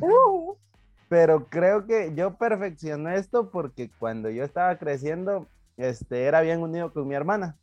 Uh, 0.00 0.54
Pero 1.08 1.46
creo 1.46 1.86
que 1.86 2.12
yo 2.14 2.34
perfeccioné 2.34 3.16
esto 3.16 3.50
porque 3.50 3.90
cuando 3.98 4.30
yo 4.30 4.42
estaba 4.42 4.76
creciendo, 4.76 5.46
este, 5.76 6.24
era 6.24 6.40
bien 6.40 6.60
unido 6.60 6.92
con 6.92 7.06
mi 7.06 7.14
hermana. 7.14 7.56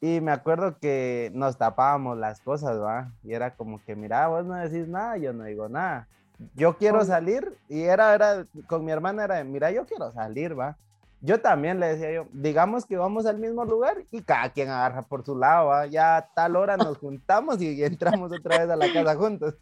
Y 0.00 0.20
me 0.20 0.30
acuerdo 0.30 0.78
que 0.78 1.30
nos 1.34 1.56
tapábamos 1.56 2.18
las 2.18 2.40
cosas, 2.40 2.78
¿va? 2.80 3.10
Y 3.24 3.32
era 3.32 3.54
como 3.54 3.82
que, 3.84 3.96
mira, 3.96 4.28
vos 4.28 4.44
no 4.44 4.54
decís 4.54 4.86
nada, 4.86 5.16
yo 5.16 5.32
no 5.32 5.44
digo 5.44 5.68
nada. 5.68 6.06
Yo 6.54 6.76
quiero 6.76 7.04
salir 7.04 7.56
y 7.68 7.82
era, 7.82 8.14
era, 8.14 8.44
con 8.66 8.84
mi 8.84 8.92
hermana 8.92 9.24
era, 9.24 9.42
mira, 9.44 9.72
yo 9.72 9.86
quiero 9.86 10.12
salir, 10.12 10.58
¿va? 10.58 10.76
Yo 11.20 11.40
también 11.40 11.80
le 11.80 11.88
decía 11.88 12.12
yo, 12.12 12.26
digamos 12.32 12.86
que 12.86 12.96
vamos 12.96 13.26
al 13.26 13.38
mismo 13.38 13.64
lugar 13.64 13.96
y 14.12 14.22
cada 14.22 14.50
quien 14.50 14.68
agarra 14.68 15.02
por 15.02 15.24
su 15.24 15.36
lado, 15.36 15.68
¿va? 15.68 15.86
Ya 15.86 16.16
a 16.16 16.28
tal 16.28 16.56
hora 16.56 16.76
nos 16.76 16.98
juntamos 16.98 17.60
y 17.60 17.82
entramos 17.82 18.32
otra 18.32 18.58
vez 18.58 18.70
a 18.70 18.76
la 18.76 18.92
casa 18.92 19.16
juntos. 19.16 19.54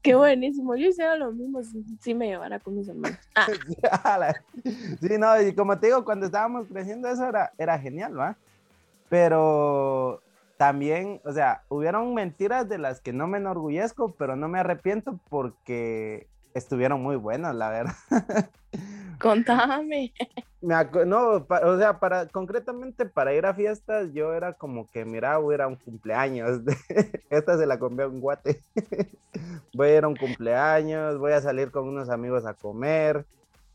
qué 0.00 0.14
buenísimo. 0.14 0.74
Yo 0.76 0.88
hiciera 0.88 1.16
lo 1.16 1.32
mismo 1.32 1.62
si, 1.62 1.84
si 2.00 2.14
me 2.14 2.28
llevara 2.28 2.58
con 2.58 2.76
mis 2.76 2.88
hermanos. 2.88 3.18
Ah. 3.90 4.34
Sí, 5.00 5.18
no, 5.18 5.40
y 5.40 5.54
como 5.54 5.78
te 5.78 5.88
digo, 5.88 6.04
cuando 6.04 6.26
estábamos 6.26 6.66
creciendo 6.68 7.08
eso 7.08 7.28
era, 7.28 7.52
era 7.58 7.78
genial, 7.78 8.18
¿va? 8.18 8.36
Pero 9.10 10.22
también, 10.56 11.20
o 11.24 11.32
sea, 11.32 11.62
hubieron 11.68 12.14
mentiras 12.14 12.68
de 12.68 12.78
las 12.78 13.00
que 13.00 13.12
no 13.12 13.26
me 13.26 13.38
enorgullezco, 13.38 14.14
pero 14.16 14.36
no 14.36 14.48
me 14.48 14.60
arrepiento 14.60 15.18
porque 15.28 16.28
estuvieron 16.54 17.02
muy 17.02 17.16
buenas, 17.16 17.54
la 17.54 17.68
verdad. 17.68 17.94
contame. 19.20 20.12
Me 20.60 20.74
no, 21.06 21.46
o 21.46 21.78
sea, 21.78 21.98
para, 21.98 22.26
concretamente 22.28 23.06
para 23.06 23.34
ir 23.34 23.44
a 23.44 23.54
fiestas, 23.54 24.12
yo 24.12 24.32
era 24.32 24.54
como 24.54 24.86
que, 24.86 25.04
mira, 25.04 25.36
voy 25.38 25.54
a 25.54 25.56
ir 25.56 25.62
a 25.62 25.68
un 25.68 25.76
cumpleaños. 25.76 26.60
Esta 27.30 27.58
se 27.58 27.66
la 27.66 27.74
a 27.74 28.06
un 28.06 28.20
guate. 28.20 28.60
voy 29.74 29.88
a 29.88 29.98
ir 29.98 30.04
a 30.04 30.08
un 30.08 30.16
cumpleaños, 30.16 31.18
voy 31.18 31.32
a 31.32 31.40
salir 31.40 31.70
con 31.70 31.88
unos 31.88 32.08
amigos 32.08 32.46
a 32.46 32.54
comer. 32.54 33.26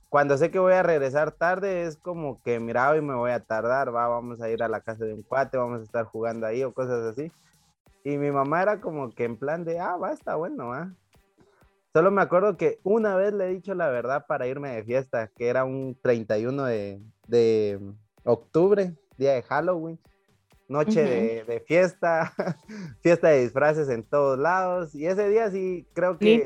Cuando 0.10 0.38
sé 0.38 0.50
que 0.50 0.58
voy 0.58 0.74
a 0.74 0.82
regresar 0.82 1.32
tarde, 1.32 1.84
es 1.84 1.98
como 1.98 2.42
que, 2.42 2.60
mira, 2.60 2.90
hoy 2.90 3.02
me 3.02 3.14
voy 3.14 3.30
a 3.30 3.40
tardar, 3.40 3.94
va, 3.94 4.08
vamos 4.08 4.42
a 4.42 4.50
ir 4.50 4.64
a 4.64 4.68
la 4.68 4.82
casa 4.82 5.06
de 5.06 5.14
un 5.14 5.22
cuate, 5.22 5.58
vamos 5.58 5.82
a 5.82 5.84
estar 5.84 6.06
jugando 6.06 6.48
ahí 6.48 6.64
o 6.64 6.74
cosas 6.74 7.06
así. 7.06 7.32
Y 8.04 8.18
mi 8.18 8.32
mamá 8.32 8.64
era 8.64 8.82
como 8.82 9.12
que 9.12 9.26
en 9.26 9.38
plan 9.38 9.64
de, 9.64 9.80
ah, 9.80 9.98
va, 9.98 10.12
está 10.12 10.36
bueno, 10.36 10.70
va. 10.70 10.92
Solo 11.94 12.12
me 12.12 12.22
acuerdo 12.22 12.56
que 12.56 12.80
una 12.84 13.16
vez 13.16 13.34
le 13.34 13.46
he 13.46 13.50
dicho 13.50 13.74
la 13.74 13.90
verdad 13.90 14.26
para 14.28 14.48
irme 14.48 14.76
de 14.76 14.84
fiesta, 14.84 15.32
que 15.36 15.48
era 15.48 15.64
un 15.66 15.98
31 16.02 16.66
de, 16.66 17.02
de 17.28 17.80
octubre, 18.24 18.96
día 19.18 19.34
de 19.34 19.42
Halloween, 19.42 20.00
noche 20.68 21.02
de, 21.04 21.44
de 21.46 21.60
fiesta, 21.62 22.32
fiesta 23.02 23.30
de 23.30 23.42
disfraces 23.42 23.90
en 23.90 24.04
todos 24.04 24.38
lados. 24.38 24.94
Y 24.94 25.08
ese 25.08 25.30
día 25.30 25.50
sí 25.50 25.88
creo 25.94 26.20
que, 26.20 26.44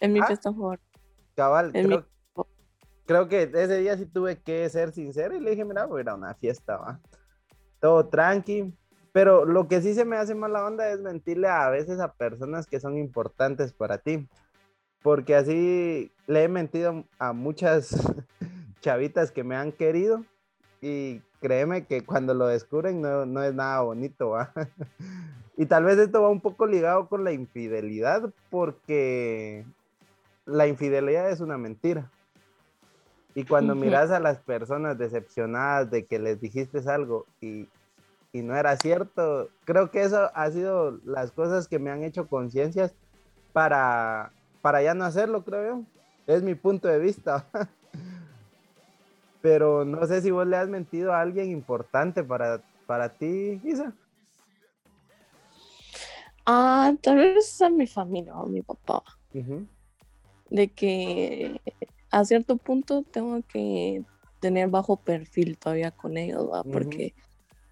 en 0.00 0.12
mi 0.12 0.20
Ah. 0.20 0.26
fiesta 0.26 0.52
favor. 0.52 0.80
cabal, 1.36 1.70
en 1.74 1.88
mi- 1.88 1.96
creo, 1.96 2.08
creo 3.06 3.28
que 3.28 3.42
ese 3.54 3.78
día 3.78 3.96
sí 3.96 4.06
tuve 4.06 4.42
que 4.42 4.68
ser 4.68 4.90
sincero 4.92 5.36
y 5.36 5.40
le 5.40 5.50
dije, 5.50 5.64
mira, 5.64 5.86
voy 5.86 6.00
a 6.00 6.02
ir 6.02 6.08
a 6.08 6.14
una 6.16 6.34
fiesta, 6.34 6.76
va. 6.76 7.00
Todo 7.80 8.08
tranqui. 8.08 8.74
Pero 9.12 9.44
lo 9.44 9.68
que 9.68 9.82
sí 9.82 9.92
se 9.94 10.06
me 10.06 10.16
hace 10.16 10.34
mala 10.34 10.64
onda 10.64 10.88
es 10.90 10.98
mentirle 10.98 11.46
a 11.46 11.68
veces 11.68 12.00
a 12.00 12.14
personas 12.14 12.66
que 12.66 12.80
son 12.80 12.96
importantes 12.96 13.72
para 13.74 13.98
ti. 13.98 14.26
Porque 15.02 15.34
así 15.34 16.12
le 16.26 16.44
he 16.44 16.48
mentido 16.48 17.04
a 17.18 17.32
muchas 17.32 17.90
chavitas 18.80 19.30
que 19.30 19.44
me 19.44 19.56
han 19.56 19.72
querido 19.72 20.24
y 20.80 21.20
créeme 21.40 21.86
que 21.86 22.02
cuando 22.02 22.34
lo 22.34 22.46
descubren 22.46 23.00
no, 23.00 23.26
no 23.26 23.42
es 23.42 23.54
nada 23.54 23.80
bonito. 23.80 24.34
Y 25.56 25.66
tal 25.66 25.84
vez 25.84 25.98
esto 25.98 26.22
va 26.22 26.30
un 26.30 26.40
poco 26.40 26.66
ligado 26.66 27.08
con 27.08 27.24
la 27.24 27.32
infidelidad 27.32 28.32
porque 28.50 29.66
la 30.46 30.66
infidelidad 30.66 31.30
es 31.30 31.40
una 31.40 31.58
mentira. 31.58 32.10
Y 33.34 33.44
cuando 33.44 33.74
miras 33.74 34.10
a 34.10 34.20
las 34.20 34.38
personas 34.38 34.98
decepcionadas 34.98 35.90
de 35.90 36.04
que 36.04 36.18
les 36.18 36.40
dijiste 36.40 36.80
algo 36.90 37.26
y, 37.40 37.68
y 38.32 38.42
no 38.42 38.56
era 38.56 38.76
cierto, 38.76 39.48
creo 39.64 39.90
que 39.90 40.02
eso 40.02 40.30
ha 40.34 40.50
sido 40.50 40.98
las 41.04 41.32
cosas 41.32 41.68
que 41.68 41.78
me 41.78 41.90
han 41.90 42.02
hecho 42.02 42.26
conciencias 42.28 42.94
para, 43.52 44.32
para 44.62 44.82
ya 44.82 44.94
no 44.94 45.04
hacerlo, 45.04 45.44
creo 45.44 45.64
yo. 45.64 45.82
Es 46.26 46.42
mi 46.42 46.54
punto 46.54 46.88
de 46.88 46.98
vista. 46.98 47.46
Pero 49.42 49.84
no 49.84 50.06
sé 50.06 50.22
si 50.22 50.30
vos 50.30 50.46
le 50.46 50.56
has 50.56 50.68
mentido 50.68 51.12
a 51.12 51.20
alguien 51.20 51.50
importante 51.50 52.22
para, 52.22 52.62
para 52.86 53.08
ti, 53.08 53.60
Isa. 53.64 53.92
Ah, 56.46 56.94
tal 57.00 57.16
vez 57.16 57.60
a 57.60 57.68
mi 57.68 57.86
familia 57.88 58.34
o 58.36 58.46
a 58.46 58.48
mi 58.48 58.62
papá. 58.62 59.02
De 60.48 60.68
que 60.68 61.60
a 62.10 62.24
cierto 62.24 62.56
punto 62.56 63.02
tengo 63.02 63.42
que 63.42 64.04
tener 64.38 64.68
bajo 64.68 64.96
perfil 64.96 65.58
todavía 65.58 65.90
con 65.90 66.16
ellos. 66.16 66.48
Porque 66.72 67.14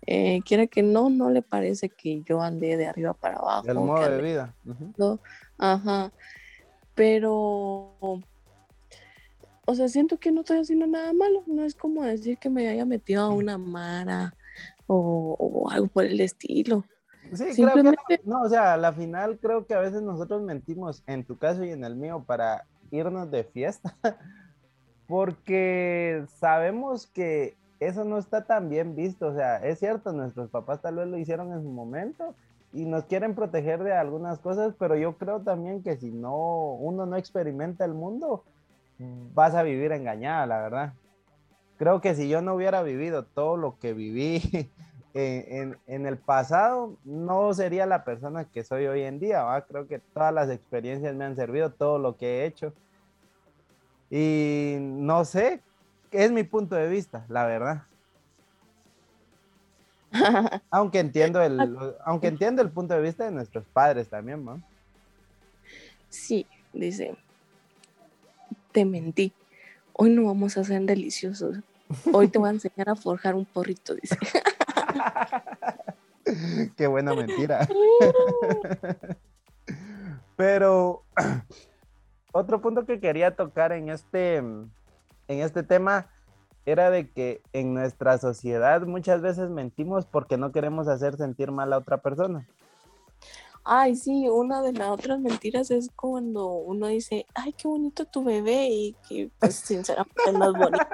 eh, 0.06 0.40
quiera 0.44 0.66
que 0.66 0.82
no, 0.82 1.08
no 1.08 1.30
le 1.30 1.42
parece 1.42 1.88
que 1.88 2.22
yo 2.22 2.40
ande 2.40 2.76
de 2.76 2.86
arriba 2.86 3.14
para 3.14 3.36
abajo. 3.36 3.68
El 3.68 3.74
modo 3.76 4.08
de 4.10 4.22
vida. 4.22 4.54
Ajá. 5.58 6.12
Pero, 6.94 7.96
o 9.66 9.74
sea, 9.74 9.88
siento 9.88 10.18
que 10.18 10.32
no 10.32 10.40
estoy 10.40 10.58
haciendo 10.58 10.86
nada 10.86 11.12
malo. 11.12 11.42
No 11.46 11.64
es 11.64 11.74
como 11.74 12.02
decir 12.02 12.38
que 12.38 12.50
me 12.50 12.68
haya 12.68 12.84
metido 12.84 13.22
a 13.22 13.30
una 13.30 13.58
mara 13.58 14.34
o, 14.86 15.36
o 15.38 15.70
algo 15.70 15.86
por 15.88 16.04
el 16.04 16.20
estilo. 16.20 16.84
Sí, 17.32 17.36
creo 17.36 17.46
que 17.48 17.54
Simplemente- 17.54 18.20
no, 18.24 18.40
no, 18.40 18.44
o 18.46 18.48
sea, 18.48 18.74
a 18.74 18.76
la 18.76 18.92
final 18.92 19.38
creo 19.38 19.64
que 19.66 19.74
a 19.74 19.80
veces 19.80 20.02
nosotros 20.02 20.42
mentimos, 20.42 21.04
en 21.06 21.24
tu 21.24 21.38
caso 21.38 21.64
y 21.64 21.70
en 21.70 21.84
el 21.84 21.94
mío, 21.94 22.24
para 22.26 22.66
irnos 22.90 23.30
de 23.30 23.44
fiesta, 23.44 23.96
porque 25.06 26.24
sabemos 26.38 27.06
que 27.06 27.56
eso 27.78 28.04
no 28.04 28.18
está 28.18 28.44
tan 28.44 28.68
bien 28.68 28.94
visto, 28.96 29.28
o 29.28 29.34
sea, 29.34 29.56
es 29.58 29.78
cierto, 29.78 30.12
nuestros 30.12 30.50
papás 30.50 30.82
tal 30.82 30.96
vez 30.96 31.06
lo 31.06 31.18
hicieron 31.18 31.52
en 31.52 31.62
su 31.62 31.68
momento 31.70 32.34
y 32.72 32.84
nos 32.84 33.04
quieren 33.04 33.34
proteger 33.34 33.82
de 33.82 33.92
algunas 33.92 34.38
cosas, 34.38 34.74
pero 34.78 34.94
yo 34.96 35.16
creo 35.16 35.40
también 35.40 35.82
que 35.82 35.96
si 35.96 36.10
no, 36.10 36.74
uno 36.74 37.04
no 37.06 37.16
experimenta 37.16 37.84
el 37.84 37.94
mundo, 37.94 38.44
vas 39.34 39.54
a 39.54 39.62
vivir 39.62 39.92
engañada, 39.92 40.46
la 40.46 40.60
verdad. 40.60 40.92
Creo 41.78 42.00
que 42.00 42.14
si 42.14 42.28
yo 42.28 42.42
no 42.42 42.54
hubiera 42.54 42.82
vivido 42.82 43.24
todo 43.24 43.56
lo 43.56 43.78
que 43.78 43.94
viví 43.94 44.42
en, 45.14 45.56
en- 45.56 45.78
en 45.86 46.06
el 46.06 46.18
pasado, 46.18 46.96
no 47.04 47.52
sería 47.54 47.86
la 47.86 48.04
persona 48.04 48.44
que 48.44 48.62
soy 48.62 48.86
hoy 48.86 49.02
en 49.02 49.18
día, 49.18 49.42
¿va? 49.42 49.62
Creo 49.62 49.88
que 49.88 49.98
todas 49.98 50.32
las 50.32 50.50
experiencias 50.50 51.14
me 51.16 51.24
han 51.24 51.36
servido, 51.36 51.72
todo 51.72 51.98
lo 51.98 52.16
que 52.16 52.42
he 52.42 52.46
hecho. 52.46 52.72
Y 54.10 54.76
no 54.80 55.24
sé, 55.24 55.62
es 56.10 56.32
mi 56.32 56.42
punto 56.42 56.74
de 56.74 56.88
vista, 56.88 57.24
la 57.28 57.46
verdad. 57.46 57.82
Aunque 60.70 60.98
entiendo 60.98 61.42
el, 61.42 61.78
aunque 62.04 62.28
entiendo 62.28 62.62
el 62.62 62.70
punto 62.70 62.94
de 62.94 63.00
vista 63.00 63.24
de 63.24 63.30
nuestros 63.30 63.64
padres 63.66 64.08
también, 64.08 64.44
¿no? 64.44 64.60
Sí, 66.08 66.46
dice, 66.72 67.16
te 68.72 68.84
mentí. 68.84 69.32
Hoy 69.92 70.10
no 70.10 70.24
vamos 70.24 70.56
a 70.56 70.64
ser 70.64 70.82
deliciosos. 70.82 71.58
Hoy 72.12 72.28
te 72.28 72.38
voy 72.38 72.48
a 72.48 72.52
enseñar 72.52 72.88
a 72.88 72.96
forjar 72.96 73.34
un 73.34 73.44
porrito, 73.44 73.94
dice. 73.94 74.16
Qué 76.76 76.86
buena 76.86 77.14
mentira. 77.14 77.68
Pero 80.36 81.04
otro 82.32 82.60
punto 82.60 82.86
que 82.86 83.00
quería 83.00 83.36
tocar 83.36 83.72
en 83.72 83.90
este, 83.90 84.36
en 84.36 84.70
este 85.28 85.62
tema 85.62 86.08
era 86.66 86.90
de 86.90 87.10
que 87.10 87.42
en 87.52 87.74
nuestra 87.74 88.18
sociedad 88.18 88.82
muchas 88.82 89.20
veces 89.22 89.50
mentimos 89.50 90.06
porque 90.06 90.36
no 90.36 90.52
queremos 90.52 90.88
hacer 90.88 91.16
sentir 91.16 91.50
mal 91.50 91.72
a 91.72 91.78
otra 91.78 91.98
persona. 91.98 92.46
Ay, 93.64 93.94
sí, 93.94 94.28
una 94.28 94.62
de 94.62 94.72
las 94.72 94.88
otras 94.88 95.20
mentiras 95.20 95.70
es 95.70 95.90
cuando 95.94 96.46
uno 96.46 96.86
dice, 96.86 97.26
ay, 97.34 97.52
qué 97.52 97.68
bonito 97.68 98.04
tu 98.06 98.24
bebé 98.24 98.68
y 98.68 98.96
que 99.08 99.30
pues 99.38 99.54
sinceramente 99.66 100.32
no 100.32 100.50
es 100.50 100.58
bonito. 100.58 100.86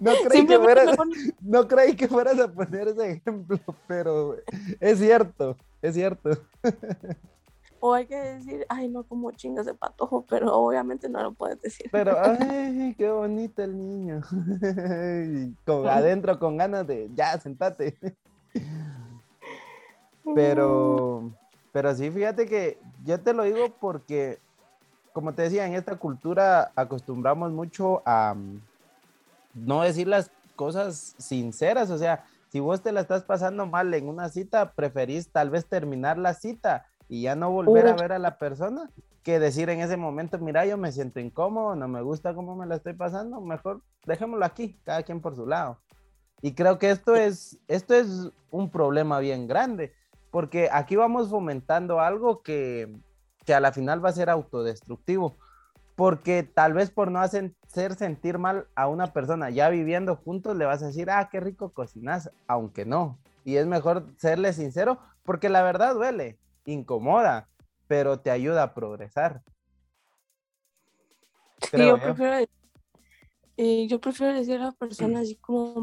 No 0.00 0.12
creí, 0.24 0.46
que 0.46 0.58
fueras, 0.58 0.96
no 1.40 1.66
creí 1.66 1.96
que 1.96 2.06
fueras 2.06 2.38
a 2.38 2.52
poner 2.52 2.88
ese 2.88 3.12
ejemplo, 3.12 3.58
pero 3.88 4.36
es 4.78 4.98
cierto, 4.98 5.56
es 5.80 5.94
cierto. 5.94 6.30
O 7.84 7.94
hay 7.94 8.06
que 8.06 8.14
decir, 8.14 8.64
ay, 8.68 8.86
no, 8.86 9.02
como 9.02 9.32
chingas 9.32 9.66
de 9.66 9.74
patojo, 9.74 10.24
pero 10.28 10.54
obviamente 10.54 11.08
no 11.08 11.20
lo 11.20 11.32
puedes 11.32 11.60
decir. 11.60 11.88
Pero, 11.90 12.16
ay, 12.22 12.94
qué 12.96 13.10
bonito 13.10 13.60
el 13.60 13.76
niño. 13.76 14.20
Con 15.66 15.88
adentro 15.88 16.38
con 16.38 16.56
ganas 16.56 16.86
de, 16.86 17.10
ya, 17.12 17.36
sentate. 17.40 17.98
Pero, 20.32 21.32
pero 21.72 21.92
sí, 21.96 22.08
fíjate 22.08 22.46
que 22.46 22.78
yo 23.04 23.20
te 23.20 23.32
lo 23.32 23.42
digo 23.42 23.74
porque, 23.80 24.38
como 25.12 25.34
te 25.34 25.42
decía, 25.42 25.66
en 25.66 25.74
esta 25.74 25.96
cultura 25.96 26.70
acostumbramos 26.76 27.50
mucho 27.50 28.00
a 28.06 28.34
mm, 28.34 28.60
no 29.54 29.82
decir 29.82 30.06
las 30.06 30.30
cosas 30.54 31.16
sinceras. 31.18 31.90
O 31.90 31.98
sea, 31.98 32.24
si 32.52 32.60
vos 32.60 32.80
te 32.80 32.92
la 32.92 33.00
estás 33.00 33.24
pasando 33.24 33.66
mal 33.66 33.92
en 33.92 34.08
una 34.08 34.28
cita, 34.28 34.70
preferís 34.72 35.30
tal 35.30 35.50
vez 35.50 35.66
terminar 35.66 36.16
la 36.16 36.34
cita 36.34 36.86
y 37.12 37.20
ya 37.20 37.36
no 37.36 37.50
volver 37.50 37.88
a 37.88 37.92
ver 37.92 38.12
a 38.12 38.18
la 38.18 38.38
persona 38.38 38.90
que 39.22 39.38
decir 39.38 39.68
en 39.68 39.80
ese 39.80 39.98
momento, 39.98 40.38
mira, 40.38 40.64
yo 40.64 40.78
me 40.78 40.90
siento 40.92 41.20
incómodo, 41.20 41.76
no 41.76 41.86
me 41.86 42.00
gusta 42.00 42.34
cómo 42.34 42.56
me 42.56 42.64
la 42.64 42.76
estoy 42.76 42.94
pasando, 42.94 43.38
mejor 43.42 43.82
dejémoslo 44.06 44.46
aquí, 44.46 44.80
cada 44.82 45.02
quien 45.02 45.20
por 45.20 45.36
su 45.36 45.46
lado. 45.46 45.78
Y 46.40 46.54
creo 46.54 46.78
que 46.78 46.90
esto 46.90 47.14
es, 47.14 47.58
esto 47.68 47.92
es 47.92 48.30
un 48.50 48.70
problema 48.70 49.18
bien 49.18 49.46
grande, 49.46 49.92
porque 50.30 50.70
aquí 50.72 50.96
vamos 50.96 51.28
fomentando 51.28 52.00
algo 52.00 52.40
que, 52.40 52.98
que 53.44 53.52
a 53.52 53.60
la 53.60 53.72
final 53.72 54.02
va 54.02 54.08
a 54.08 54.12
ser 54.12 54.30
autodestructivo, 54.30 55.36
porque 55.94 56.42
tal 56.42 56.72
vez 56.72 56.90
por 56.90 57.10
no 57.10 57.20
hacer 57.20 57.52
sentir 57.98 58.38
mal 58.38 58.68
a 58.74 58.88
una 58.88 59.12
persona 59.12 59.50
ya 59.50 59.68
viviendo 59.68 60.16
juntos, 60.16 60.56
le 60.56 60.64
vas 60.64 60.82
a 60.82 60.86
decir, 60.86 61.10
ah, 61.10 61.28
qué 61.30 61.40
rico 61.40 61.74
cocinas, 61.74 62.30
aunque 62.46 62.86
no. 62.86 63.18
Y 63.44 63.56
es 63.56 63.66
mejor 63.66 64.06
serle 64.16 64.54
sincero, 64.54 64.96
porque 65.24 65.50
la 65.50 65.62
verdad 65.62 65.92
duele, 65.92 66.38
incomoda, 66.64 67.48
pero 67.86 68.20
te 68.20 68.30
ayuda 68.30 68.62
a 68.62 68.74
progresar. 68.74 69.42
Sí, 71.70 71.78
yo 71.78 71.98
prefiero, 72.00 72.46
eh, 73.56 73.86
yo 73.86 74.00
prefiero 74.00 74.34
decir 74.34 74.56
a 74.60 74.64
la 74.66 74.72
persona 74.72 75.20
así 75.20 75.36
como, 75.36 75.74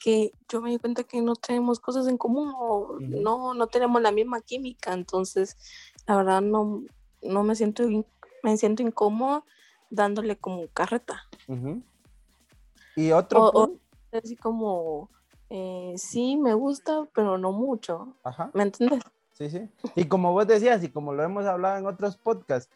que 0.00 0.32
yo 0.48 0.60
me 0.60 0.70
di 0.70 0.78
cuenta 0.78 1.04
que 1.04 1.20
no 1.22 1.34
tenemos 1.36 1.80
cosas 1.80 2.06
en 2.08 2.18
común 2.18 2.52
o 2.56 2.94
Ujú. 2.94 3.04
no, 3.06 3.54
no 3.54 3.66
tenemos 3.68 4.02
la 4.02 4.12
misma 4.12 4.40
química, 4.40 4.92
entonces 4.92 5.56
la 6.06 6.16
verdad 6.16 6.40
no, 6.40 6.82
no 7.22 7.42
me 7.42 7.54
siento, 7.54 7.84
me 8.42 8.56
siento 8.56 8.82
incómoda 8.82 9.44
dándole 9.90 10.36
como 10.36 10.66
carreta. 10.68 11.24
Ujú. 11.46 11.82
Y 12.96 13.12
otro 13.12 13.40
O- 13.40 13.62
o- 13.62 13.78
Así 14.10 14.36
como, 14.36 15.10
eh, 15.50 15.92
sí, 15.98 16.38
me 16.38 16.54
gusta, 16.54 17.06
pero 17.14 17.36
no 17.36 17.52
mucho, 17.52 18.14
Ajá. 18.24 18.50
¿me 18.54 18.62
entiendes? 18.62 19.02
Sí, 19.38 19.48
sí. 19.50 19.70
Y 19.94 20.06
como 20.06 20.32
vos 20.32 20.48
decías, 20.48 20.82
y 20.82 20.88
como 20.88 21.12
lo 21.12 21.22
hemos 21.22 21.46
hablado 21.46 21.78
en 21.78 21.86
otros 21.86 22.16
podcasts, 22.16 22.68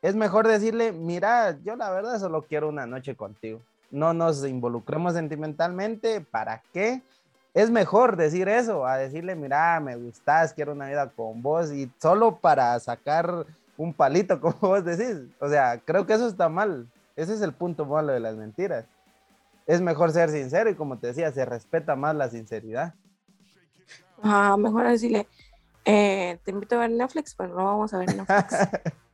es 0.00 0.16
mejor 0.16 0.48
decirle, 0.48 0.92
mira, 0.92 1.58
yo 1.62 1.76
la 1.76 1.90
verdad 1.90 2.18
solo 2.18 2.40
quiero 2.40 2.70
una 2.70 2.86
noche 2.86 3.14
contigo. 3.14 3.60
No 3.90 4.14
nos 4.14 4.42
involucremos 4.46 5.12
sentimentalmente, 5.12 6.22
¿para 6.22 6.62
qué? 6.72 7.02
Es 7.52 7.70
mejor 7.70 8.16
decir 8.16 8.48
eso, 8.48 8.86
a 8.86 8.96
decirle, 8.96 9.34
mira, 9.34 9.78
me 9.80 9.94
gustas, 9.96 10.54
quiero 10.54 10.72
una 10.72 10.88
vida 10.88 11.10
con 11.10 11.42
vos, 11.42 11.70
y 11.70 11.90
solo 12.00 12.36
para 12.36 12.80
sacar 12.80 13.44
un 13.76 13.92
palito, 13.92 14.40
como 14.40 14.56
vos 14.60 14.84
decís. 14.86 15.18
O 15.38 15.50
sea, 15.50 15.78
creo 15.84 16.06
que 16.06 16.14
eso 16.14 16.28
está 16.28 16.48
mal. 16.48 16.86
Ese 17.14 17.34
es 17.34 17.42
el 17.42 17.52
punto 17.52 17.84
malo 17.84 18.12
de 18.14 18.20
las 18.20 18.36
mentiras. 18.36 18.86
Es 19.66 19.82
mejor 19.82 20.12
ser 20.12 20.30
sincero 20.30 20.70
y 20.70 20.76
como 20.76 20.96
te 20.98 21.08
decía, 21.08 21.30
se 21.30 21.44
respeta 21.44 21.94
más 21.94 22.16
la 22.16 22.30
sinceridad. 22.30 22.94
Ah, 24.22 24.56
mejor 24.56 24.88
decirle, 24.88 25.26
eh, 25.86 26.38
te 26.44 26.50
invito 26.50 26.74
a 26.74 26.80
ver 26.80 26.90
Netflix, 26.90 27.34
pero 27.34 27.54
no 27.54 27.64
vamos 27.64 27.94
a 27.94 27.98
ver 27.98 28.14
Netflix. 28.14 28.56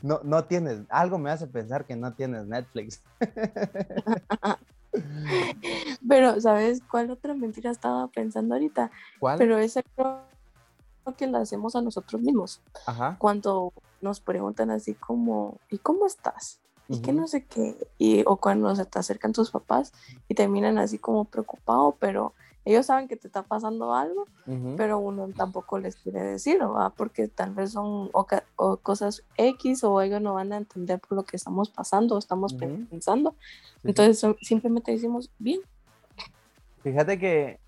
No, 0.00 0.20
no 0.24 0.44
tienes, 0.44 0.80
algo 0.88 1.18
me 1.18 1.30
hace 1.30 1.46
pensar 1.46 1.84
que 1.84 1.96
no 1.96 2.14
tienes 2.14 2.46
Netflix. 2.46 3.02
Pero, 6.08 6.40
¿sabes 6.40 6.80
cuál 6.90 7.10
otra 7.10 7.34
mentira 7.34 7.70
estaba 7.70 8.08
pensando 8.08 8.54
ahorita? 8.54 8.90
¿Cuál? 9.18 9.36
Pero 9.36 9.58
esa 9.58 9.82
creo 9.82 10.22
que 11.16 11.26
la 11.26 11.40
hacemos 11.40 11.76
a 11.76 11.82
nosotros 11.82 12.22
mismos. 12.22 12.62
Ajá. 12.86 13.16
Cuando 13.18 13.74
nos 14.00 14.20
preguntan 14.20 14.70
así 14.70 14.94
como, 14.94 15.58
¿y 15.70 15.76
cómo 15.76 16.06
estás? 16.06 16.60
Y 16.88 17.00
que 17.00 17.12
no 17.12 17.26
sé 17.26 17.44
qué. 17.44 17.76
Y, 17.98 18.22
o 18.26 18.36
cuando 18.36 18.74
se 18.76 18.84
te 18.84 18.98
acercan 18.98 19.32
tus 19.32 19.50
papás 19.50 19.92
y 20.28 20.34
terminan 20.34 20.78
así 20.78 20.98
como 20.98 21.24
preocupado, 21.24 21.96
pero 21.98 22.32
ellos 22.66 22.84
saben 22.86 23.08
que 23.08 23.16
te 23.16 23.28
está 23.28 23.42
pasando 23.44 23.94
algo, 23.94 24.26
Ujú. 24.46 24.74
pero 24.76 24.98
uno 24.98 25.28
tampoco 25.36 25.78
les 25.78 25.96
quiere 25.96 26.20
decir, 26.20 26.58
¿verdad? 26.58 26.92
Porque 26.96 27.28
tal 27.28 27.54
vez 27.54 27.72
son 27.72 28.10
oca- 28.12 28.44
o 28.56 28.76
cosas 28.78 29.24
X 29.36 29.84
o 29.84 30.00
ellos 30.02 30.20
no 30.20 30.34
van 30.34 30.52
a 30.52 30.56
entender 30.58 31.00
por 31.00 31.16
lo 31.16 31.24
que 31.24 31.36
estamos 31.36 31.70
pasando 31.70 32.16
o 32.16 32.18
estamos 32.18 32.52
Ujú. 32.54 32.86
pensando. 32.90 33.30
Sí, 33.30 33.36
sí. 33.76 33.80
Entonces 33.84 34.36
simplemente 34.42 34.92
decimos, 34.92 35.30
bien. 35.38 35.60
Fíjate 36.82 37.18
que 37.18 37.60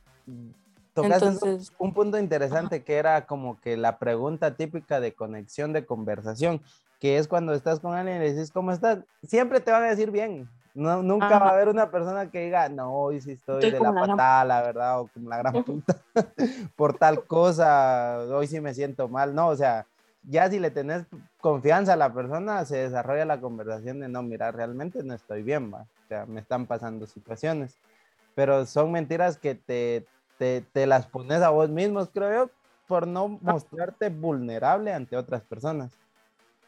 tocaste 0.95 1.27
Entonces, 1.27 1.73
un 1.79 1.95
punto 1.95 2.19
interesante 2.19 2.83
que 2.85 2.95
era 2.97 3.27
como 3.27 3.61
que 3.61 3.77
la 3.77 3.99
pregunta 3.99 4.57
típica 4.57 5.01
de 5.01 5.15
conexión 5.15 5.73
de 5.73 5.87
conversación, 5.87 6.61
que 6.99 7.19
es 7.19 7.29
cuando 7.29 7.53
estás 7.53 7.79
con 7.81 7.95
alguien 7.95 8.17
y 8.17 8.21
le 8.21 8.31
dices, 8.33 8.51
¿cómo 8.51 8.73
estás? 8.73 9.05
Siempre 9.23 9.61
te 9.61 9.71
van 9.71 9.85
a 9.85 9.91
decir 9.91 10.11
bien. 10.11 10.49
No, 10.79 11.03
nunca 11.03 11.29
va 11.31 11.37
Ajá. 11.37 11.49
a 11.49 11.53
haber 11.55 11.69
una 11.71 11.91
persona 11.91 12.31
que 12.31 12.45
diga, 12.45 12.69
no, 12.69 12.95
hoy 12.95 13.21
sí 13.21 13.33
estoy, 13.33 13.65
Estoy 13.65 13.73
de 13.73 13.81
la 13.81 13.91
la 13.91 14.01
gran- 14.01 14.11
patada, 14.17 14.45
la 14.45 14.63
verdad, 14.63 15.01
o 15.01 15.09
como 15.09 15.29
la 15.29 15.39
gran 15.39 15.65
puta, 15.65 15.97
por 16.77 16.97
tal 16.97 17.25
cosa, 17.25 18.21
hoy 18.31 18.47
sí 18.47 18.61
me 18.61 18.73
siento 18.73 19.09
mal. 19.09 19.35
No, 19.35 19.49
o 19.49 19.57
sea, 19.57 19.87
ya 20.23 20.49
si 20.49 20.61
le 20.61 20.71
tenés 20.71 21.05
confianza 21.41 21.95
a 21.95 21.97
la 21.97 22.15
persona, 22.15 22.65
se 22.65 22.77
desarrolla 22.77 23.25
la 23.25 23.41
conversación 23.41 23.99
de 23.99 24.09
no, 24.09 24.23
mira, 24.23 24.53
realmente 24.53 25.03
no 25.03 25.15
estoy 25.15 25.43
bien, 25.43 25.73
va. 25.75 25.81
O 25.81 26.09
sea, 26.09 26.27
me 26.27 26.41
están 26.41 26.67
pasando 26.67 27.07
situaciones. 27.07 27.77
Pero 28.37 28.65
son 28.65 28.93
mentiras 28.93 29.37
que 29.37 29.57
te, 29.57 30.07
te, 30.39 30.61
te 30.73 30.87
las 30.87 31.07
pones 31.07 31.43
a 31.43 31.51
vos 31.51 31.69
mismos, 31.71 32.09
creo 32.15 32.47
yo, 32.47 32.51
por 32.87 33.09
no 33.09 33.27
mostrarte 33.43 34.11
vulnerable 34.11 34.93
ante 34.93 35.17
otras 35.17 35.43
personas. 35.43 35.91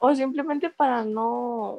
o 0.00 0.12
simplemente 0.16 0.68
para 0.68 1.04
no, 1.04 1.78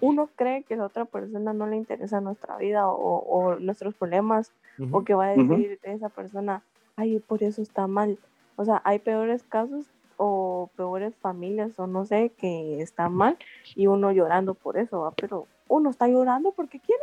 uno 0.00 0.28
cree 0.36 0.62
que 0.64 0.76
la 0.76 0.86
otra 0.86 1.04
persona 1.04 1.52
no 1.52 1.66
le 1.66 1.76
interesa 1.76 2.20
nuestra 2.20 2.56
vida 2.56 2.88
o, 2.88 3.18
o 3.18 3.56
nuestros 3.56 3.94
problemas 3.94 4.52
o 4.92 5.04
que 5.04 5.14
va 5.14 5.26
a 5.26 5.36
decir 5.36 5.78
esa 5.82 6.08
persona, 6.08 6.62
ay, 6.96 7.18
por 7.18 7.42
eso 7.42 7.60
está 7.62 7.86
mal. 7.86 8.18
O 8.56 8.64
sea, 8.64 8.80
hay 8.84 8.98
peores 8.98 9.42
casos 9.42 9.86
o 10.16 10.70
peores 10.76 11.14
familias 11.16 11.78
o 11.78 11.86
no 11.86 12.04
sé 12.04 12.30
que 12.36 12.80
están 12.82 13.14
mal 13.14 13.38
y 13.74 13.86
uno 13.86 14.12
llorando 14.12 14.54
por 14.54 14.76
eso, 14.76 15.00
¿va? 15.00 15.12
pero 15.12 15.46
uno 15.68 15.88
está 15.90 16.08
llorando 16.08 16.52
porque 16.52 16.78
quiere. 16.78 17.02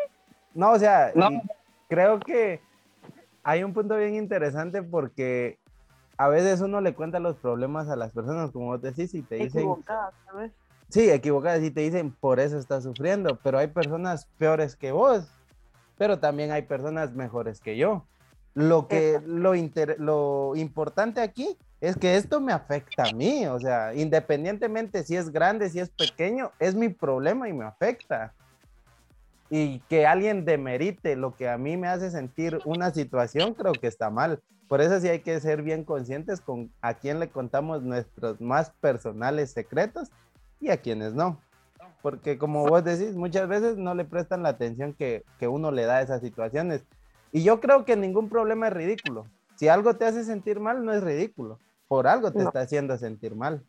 No, 0.54 0.72
o 0.72 0.80
sea, 0.80 1.12
No. 1.16 1.32
y 1.32 1.42
creo 1.88 2.20
que 2.20 2.62
hay 3.44 3.64
un 3.64 3.74
punto 3.74 3.96
bien 3.98 4.16
interesante 4.16 4.84
porque 4.84 5.58
a 6.18 6.28
veces 6.28 6.62
uno 6.62 6.82
le 6.82 6.94
cuenta 6.94 7.20
los 7.20 7.38
problemas 7.38 7.90
a 7.90 7.96
las 7.96 8.12
personas, 8.12 8.52
como 8.52 8.68
vos 8.68 8.82
decís, 8.82 9.14
y 9.14 9.22
te 9.22 9.36
dicen, 9.36 9.62
Equivocada, 9.62 10.12
¿sabes? 10.26 10.52
Sí, 10.90 11.10
equivocadas, 11.10 11.64
y 11.64 11.72
te 11.72 11.82
dicen, 11.82 12.12
por 12.12 12.40
eso 12.40 12.58
estás 12.58 12.84
sufriendo, 12.84 13.40
pero 13.44 13.58
hay 13.58 13.68
personas 13.68 14.28
peores 14.38 14.76
que 14.76 14.92
vos, 14.92 15.28
pero 15.98 16.20
también 16.20 16.52
hay 16.52 16.64
personas 16.64 17.14
mejores 17.14 17.60
que 17.60 17.78
yo. 17.78 18.06
Lo 18.54 18.88
que, 18.88 19.22
lo, 19.26 19.54
inter- 19.54 20.00
lo 20.00 20.54
importante 20.56 21.22
aquí 21.22 21.58
es 21.80 21.96
que 21.96 22.16
esto 22.16 22.40
me 22.42 22.54
afecta 22.54 23.06
a 23.06 23.12
mí, 23.12 23.46
o 23.46 23.60
sea, 23.60 23.94
independientemente 23.94 25.04
si 25.04 25.16
es 25.16 25.32
grande, 25.32 25.70
si 25.70 25.80
es 25.80 25.90
pequeño, 25.92 26.52
es 26.60 26.74
mi 26.74 26.90
problema 26.90 27.48
y 27.48 27.54
me 27.54 27.66
afecta. 27.66 28.34
Y 29.50 29.80
que 29.82 30.08
alguien 30.08 30.44
demerite 30.44 31.16
lo 31.16 31.36
que 31.36 31.48
a 31.48 31.58
mí 31.58 31.78
me 31.78 31.88
hace 31.88 32.10
sentir 32.10 32.60
una 32.66 32.92
situación, 32.92 33.54
creo 33.54 33.74
que 33.74 33.88
está 33.88 34.10
mal. 34.10 34.42
Por 34.68 34.82
eso 34.82 35.00
sí 35.00 35.08
hay 35.08 35.20
que 35.20 35.40
ser 35.40 35.62
bien 35.62 35.84
conscientes 35.86 36.42
con 36.42 36.72
a 36.82 36.96
quién 36.96 37.20
le 37.20 37.30
contamos 37.30 37.84
nuestros 37.84 38.42
más 38.42 38.72
personales 38.82 39.52
secretos 39.52 40.10
y 40.60 40.70
a 40.70 40.78
quienes 40.78 41.14
no. 41.14 41.40
Porque 42.02 42.38
como 42.38 42.66
vos 42.66 42.84
decís, 42.84 43.16
muchas 43.16 43.48
veces 43.48 43.78
no 43.78 43.94
le 43.96 44.06
prestan 44.06 44.44
la 44.44 44.50
atención 44.50 44.94
que, 44.94 45.24
que 45.40 45.48
uno 45.48 45.72
le 45.72 45.84
da 45.86 45.98
a 45.98 46.02
esas 46.02 46.22
situaciones. 46.22 46.86
Y 47.32 47.44
yo 47.44 47.60
creo 47.60 47.86
que 47.86 47.96
ningún 47.96 48.30
problema 48.30 48.68
es 48.68 48.74
ridículo. 48.74 49.26
Si 49.56 49.68
algo 49.68 49.96
te 49.96 50.06
hace 50.06 50.24
sentir 50.24 50.60
mal, 50.60 50.86
no 50.86 50.94
es 50.94 51.04
ridículo. 51.04 51.60
Por 51.88 52.08
algo 52.08 52.32
te 52.32 52.40
No. 52.40 52.46
está 52.46 52.62
haciendo 52.62 52.98
sentir 52.98 53.36
mal. 53.36 53.64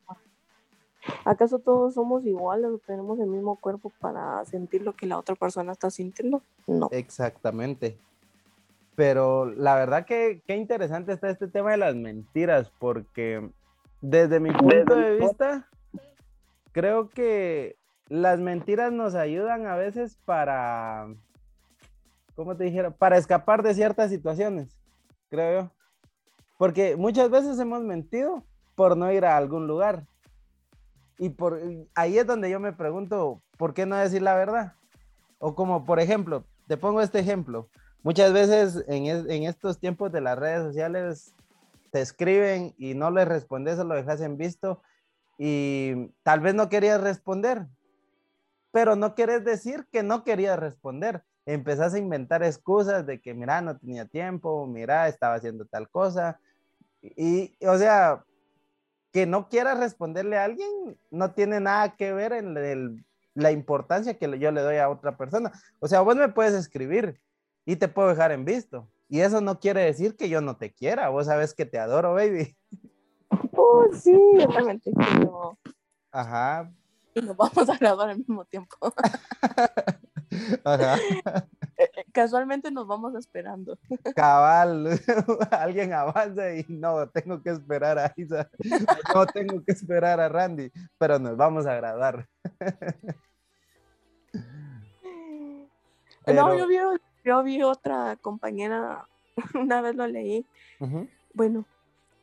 ¿Acaso 1.25 1.59
todos 1.59 1.95
somos 1.95 2.25
iguales 2.27 2.71
o 2.71 2.79
tenemos 2.79 3.19
el 3.19 3.29
mismo 3.29 3.57
cuerpo 3.57 3.91
para 4.01 4.45
sentir 4.45 4.83
lo 4.83 4.95
que 4.95 5.07
la 5.07 5.19
otra 5.19 5.35
persona 5.35 5.73
está 5.73 5.91
sintiendo? 5.91 6.43
No. 6.67 6.89
Exactamente. 6.93 7.99
Pero 8.95 9.47
la 9.47 9.77
verdad 9.77 10.05
que 10.05 10.43
qué 10.47 10.57
interesante 10.57 11.13
está 11.13 11.31
este 11.31 11.49
tema 11.49 11.71
de 11.71 11.77
las 11.79 11.95
mentiras, 11.95 12.71
porque 12.79 13.49
desde 14.01 14.41
mi 14.41 14.51
punto 14.51 14.95
de 14.97 15.17
vista, 15.19 15.69
creo 16.79 17.09
que 17.09 17.77
las 18.07 18.39
mentiras 18.39 18.93
nos 18.93 19.17
ayudan 19.17 19.67
a 19.67 19.75
veces 19.75 20.17
para, 20.25 21.09
¿cómo 22.37 22.57
te 22.57 22.63
dijera? 22.63 22.93
Para 22.93 23.19
escapar 23.19 23.65
de 23.65 23.75
ciertas 23.75 24.11
situaciones, 24.11 24.79
creo 25.29 25.63
yo. 25.63 25.71
Porque 26.57 26.95
muchas 26.95 27.31
veces 27.31 27.59
hemos 27.59 27.83
mentido 27.83 28.45
por 28.77 28.97
no 28.97 29.11
ir 29.11 29.25
a 29.25 29.37
algún 29.37 29.67
lugar. 29.67 30.07
Y 31.19 31.31
por 31.31 31.61
ahí 31.97 32.17
es 32.17 32.27
donde 32.29 32.49
yo 32.49 32.61
me 32.61 32.73
pregunto, 32.73 33.43
¿por 33.57 33.75
qué 33.75 33.85
no 33.85 33.97
decir 33.97 34.23
la 34.23 34.37
verdad? 34.37 34.75
O 35.41 35.57
como, 35.57 35.85
por 35.85 35.99
ejemplo, 35.99 36.45
te 36.69 36.77
pongo 36.77 37.01
este 37.01 37.19
ejemplo. 37.19 37.69
Muchas 38.05 38.33
veces 38.33 38.85
en, 38.87 39.07
en 39.07 39.43
estos 39.43 39.81
tiempos 39.81 40.13
de 40.13 40.21
las 40.21 40.39
redes 40.39 40.63
sociales 40.63 41.35
te 41.91 42.01
escriben 42.01 42.73
y 42.79 42.95
no 42.95 43.11
les 43.11 43.27
respondes 43.27 43.81
o 43.81 43.85
lo 43.85 43.97
dejas 43.97 44.21
en 44.21 44.37
visto 44.37 44.81
y 45.39 46.09
tal 46.25 46.41
vez 46.41 46.55
no 46.55 46.69
querías 46.69 47.01
responder, 47.01 47.67
pero 48.73 48.97
no 48.97 49.15
quieres 49.15 49.45
decir 49.45 49.87
que 49.91 50.03
no 50.03 50.25
querías 50.25 50.59
responder. 50.59 51.23
Empezás 51.47 51.95
a 51.95 51.99
inventar 51.99 52.43
excusas 52.43 53.07
de 53.07 53.21
que, 53.21 53.33
mira, 53.33 53.63
no 53.63 53.79
tenía 53.79 54.05
tiempo, 54.05 54.67
mira, 54.67 55.09
estaba 55.09 55.35
haciendo 55.35 55.65
tal 55.65 55.89
cosa. 55.89 56.39
Y, 57.01 57.55
y, 57.59 57.67
o 57.67 57.79
sea, 57.79 58.25
que 59.13 59.27
no 59.27 59.49
quieras 59.49 59.79
responderle 59.79 60.37
a 60.37 60.45
alguien 60.45 60.99
no 61.11 61.33
tiene 61.33 61.61
nada 61.61 61.97
que 61.97 62.13
ver 62.13 62.33
en 62.33 62.57
el- 62.57 63.05
la 63.35 63.53
importancia 63.53 64.19
que 64.19 64.39
yo 64.39 64.51
le 64.51 64.61
doy 64.61 64.77
a 64.77 64.89
otra 64.91 65.17
persona. 65.17 65.53
O 65.79 65.89
sea, 65.89 66.01
vos 66.01 66.17
me 66.17 66.29
puedes 66.29 66.55
escribir 66.55 67.21
y 67.65 67.77
te 67.77 67.89
puedo 67.89 68.09
dejar 68.09 68.33
en 68.33 68.45
visto. 68.45 68.91
Y 69.09 69.21
eso 69.21 69.41
no 69.41 69.61
quiere 69.61 69.83
decir 69.83 70.17
que 70.17 70.29
yo 70.29 70.41
no 70.41 70.57
te 70.57 70.73
quiera. 70.73 71.09
Vos 71.09 71.27
sabes 71.27 71.55
que 71.55 71.65
te 71.65 71.79
adoro, 71.79 72.15
baby. 72.15 72.57
Oh, 73.31 73.87
sí, 73.93 74.13
yo 74.39 74.49
también 74.49 74.81
te 74.81 74.93
quiero. 74.93 75.59
Ajá, 76.13 76.71
Y 77.15 77.21
nos 77.21 77.37
vamos 77.37 77.69
a 77.69 77.77
graduar 77.79 78.11
al 78.11 78.19
mismo 78.19 78.45
tiempo. 78.45 78.77
ajá. 80.65 80.97
Eh, 81.77 81.91
eh, 81.97 82.05
Casualmente 82.13 82.71
nos 82.71 82.87
vamos 82.87 83.15
esperando. 83.15 83.79
Cabal, 84.17 84.99
alguien 85.51 85.93
avanza 85.93 86.53
y 86.55 86.65
no, 86.69 87.09
tengo 87.09 87.41
que 87.43 87.51
esperar 87.51 87.99
a 87.99 88.13
Isa. 88.17 88.49
No 89.15 89.27
tengo 89.27 89.63
que 89.65 89.73
esperar 89.73 90.19
a 90.21 90.29
Randy, 90.29 90.73
pero 90.99 91.19
nos 91.19 91.37
vamos 91.37 91.67
a 91.67 91.75
graduar. 91.75 92.27
No, 94.33 95.69
Pero- 96.25 96.59
yo 96.59 96.67
vi, 96.67 96.77
yo 97.25 97.43
vi 97.43 97.63
otra 97.63 98.17
compañera, 98.21 99.07
una 99.55 99.81
vez 99.81 99.95
lo 99.95 100.07
leí. 100.07 100.45
Bueno, 101.33 101.65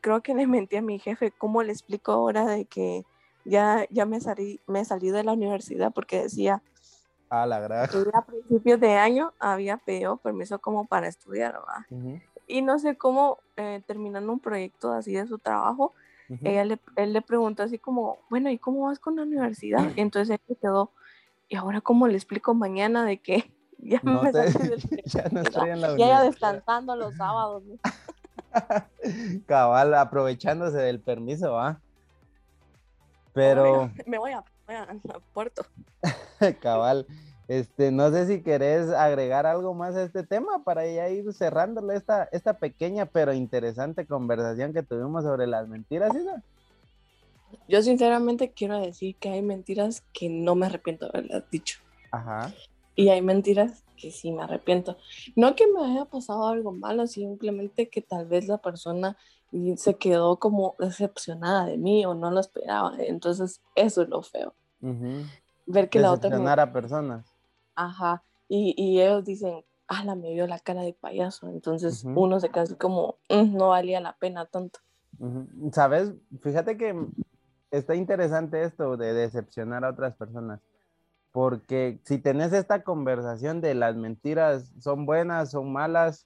creo 0.06 0.22
que 0.22 0.36
le 0.36 0.46
mentí 0.46 0.76
a 0.76 0.84
mi 0.84 1.00
jefe. 1.00 1.32
¿Cómo 1.32 1.64
le 1.64 1.72
explico 1.72 2.12
ahora 2.12 2.46
de 2.46 2.66
que 2.68 3.04
ya, 3.44 3.88
ya 3.90 4.06
me, 4.06 4.22
salí, 4.22 4.62
me 4.68 4.86
salí 4.86 5.10
de 5.10 5.24
la 5.24 5.34
universidad? 5.34 5.92
Porque 5.94 6.22
decía 6.22 6.62
A 7.32 7.48
la 7.48 7.60
gran. 7.60 7.88
a 8.14 8.26
principios 8.28 8.80
de 8.80 8.94
año 8.94 9.34
había 9.40 9.78
pedido 9.78 10.18
permiso 10.18 10.60
como 10.60 10.86
para 10.86 11.08
estudiar, 11.08 11.54
¿verdad? 11.54 11.86
Ujú, 11.90 12.20
Y 12.48 12.62
no 12.62 12.78
sé 12.78 12.96
cómo, 13.00 13.40
eh, 13.58 13.82
terminando 13.88 14.32
un 14.32 14.40
proyecto 14.40 14.92
así 14.92 15.14
de 15.14 15.26
su 15.26 15.40
trabajo, 15.40 15.96
ujú. 16.30 16.46
ella 16.46 16.66
le, 16.66 16.80
él 16.98 17.14
le 17.14 17.24
preguntó 17.24 17.64
así 17.64 17.80
como, 17.80 18.20
bueno, 18.30 18.52
¿y 18.52 18.60
cómo 18.60 18.86
vas 18.86 19.00
con 19.00 19.16
la 19.16 19.24
universidad? 19.24 19.92
Y 19.96 20.02
entonces 20.02 20.38
él 20.48 20.58
quedó, 20.62 20.92
¿y 21.50 21.56
ahora 21.56 21.82
cómo 21.82 22.08
le 22.08 22.14
explico 22.14 22.54
mañana 22.54 23.06
de 23.06 23.20
que 23.24 23.52
ya 23.80 24.02
No 24.04 24.22
me 24.22 24.32
te- 24.32 24.52
salí 24.52 24.70
del 24.70 24.82
ya 25.06 25.30
no 25.32 25.42
estoy 25.50 25.70
en 25.72 25.82
la 25.82 25.94
universidad. 25.94 26.26
descansando 26.28 26.96
los 26.96 27.16
sábados. 27.16 27.64
¿no? 27.66 27.76
Cabal, 29.48 29.94
aprovechándose 29.94 30.78
del 30.78 31.00
permiso, 31.00 31.54
¿va? 31.54 31.80
Pero, 33.34 33.92
me 34.06 34.18
voy 34.18 34.32
a, 34.32 34.44
voy 34.66 34.76
a, 34.76 34.84
a 34.84 35.20
Puerto. 35.34 35.66
cabal, 36.62 37.06
este, 37.48 37.92
no 37.92 38.10
sé 38.12 38.28
si 38.28 38.42
querés 38.42 38.90
agregar 38.90 39.46
algo 39.46 39.74
más 39.74 39.96
a 39.96 40.04
este 40.04 40.24
tema 40.24 40.64
para 40.64 40.86
ya 40.88 41.10
ir 41.10 41.32
cerrándole 41.34 41.96
esta, 41.96 42.30
esta 42.32 42.54
pequeña 42.54 43.06
pero 43.06 43.34
interesante 43.34 44.06
conversación 44.06 44.74
que 44.74 44.84
tuvimos 44.84 45.24
sobre 45.24 45.48
las 45.48 45.68
mentiras, 45.68 46.16
Isa. 46.16 46.42
Yo 47.68 47.82
sinceramente 47.82 48.52
quiero 48.52 48.80
decir 48.80 49.16
que 49.16 49.30
hay 49.30 49.42
mentiras 49.42 50.04
que 50.14 50.30
no 50.30 50.56
me 50.56 50.66
arrepiento 50.66 51.06
de 51.06 51.20
haberlas 51.20 51.50
dicho. 51.52 51.80
Ajá. 52.12 52.52
Y 52.96 53.10
hay 53.10 53.22
mentiras 53.22 53.84
que 53.98 54.12
sí 54.12 54.32
me 54.32 54.44
arrepiento. 54.44 54.98
No 55.36 55.56
que 55.56 55.66
me 55.68 55.84
haya 55.86 56.06
pasado 56.06 56.48
algo 56.48 56.72
malo, 56.72 57.08
simplemente 57.08 57.90
que 57.90 58.02
tal 58.02 58.26
vez 58.26 58.48
la 58.48 58.58
persona 58.58 59.18
se 59.78 59.96
quedó 59.96 60.38
como 60.38 60.76
decepcionada 60.80 61.66
de 61.66 61.78
mí 61.78 62.06
o 62.06 62.14
no 62.14 62.32
lo 62.32 62.40
esperaba. 62.40 62.94
Entonces, 63.00 63.62
eso 63.76 64.02
es 64.02 64.10
lo 64.10 64.22
feo. 64.22 64.54
Ver 65.66 65.90
que 65.90 66.00
la 66.00 66.12
otra... 66.12 66.30
Decepcionar 66.30 66.60
a 66.60 66.72
personas. 66.74 67.26
Ajá. 67.76 68.24
Y, 68.48 68.74
y 68.78 69.02
ellos 69.02 69.24
dicen, 69.26 69.64
ah, 69.88 70.04
la 70.04 70.16
me 70.16 70.34
vio 70.34 70.48
la 70.48 70.60
cara 70.60 70.82
de 70.82 70.94
payaso. 70.94 71.48
Entonces, 71.50 72.04
uno 72.06 72.40
se 72.40 72.50
queda 72.50 72.64
así 72.64 72.76
como, 72.76 73.16
"Mm, 73.30 73.56
no 73.56 73.70
valía 73.70 74.00
la 74.02 74.16
pena 74.18 74.46
tanto. 74.46 74.80
Sabes, 75.72 76.14
fíjate 76.42 76.78
que 76.78 76.94
está 77.72 77.96
interesante 77.96 78.64
esto 78.64 78.98
de 78.98 79.14
decepcionar 79.14 79.86
a 79.86 79.90
otras 79.92 80.14
personas, 80.16 80.60
porque 81.36 82.00
si 82.04 82.18
tenés 82.18 82.54
esta 82.54 82.84
conversación 82.84 83.60
de 83.60 83.74
las 83.76 83.98
mentiras 83.98 84.72
son 84.80 85.06
buenas, 85.06 85.52
son 85.52 85.70
malas, 85.74 86.26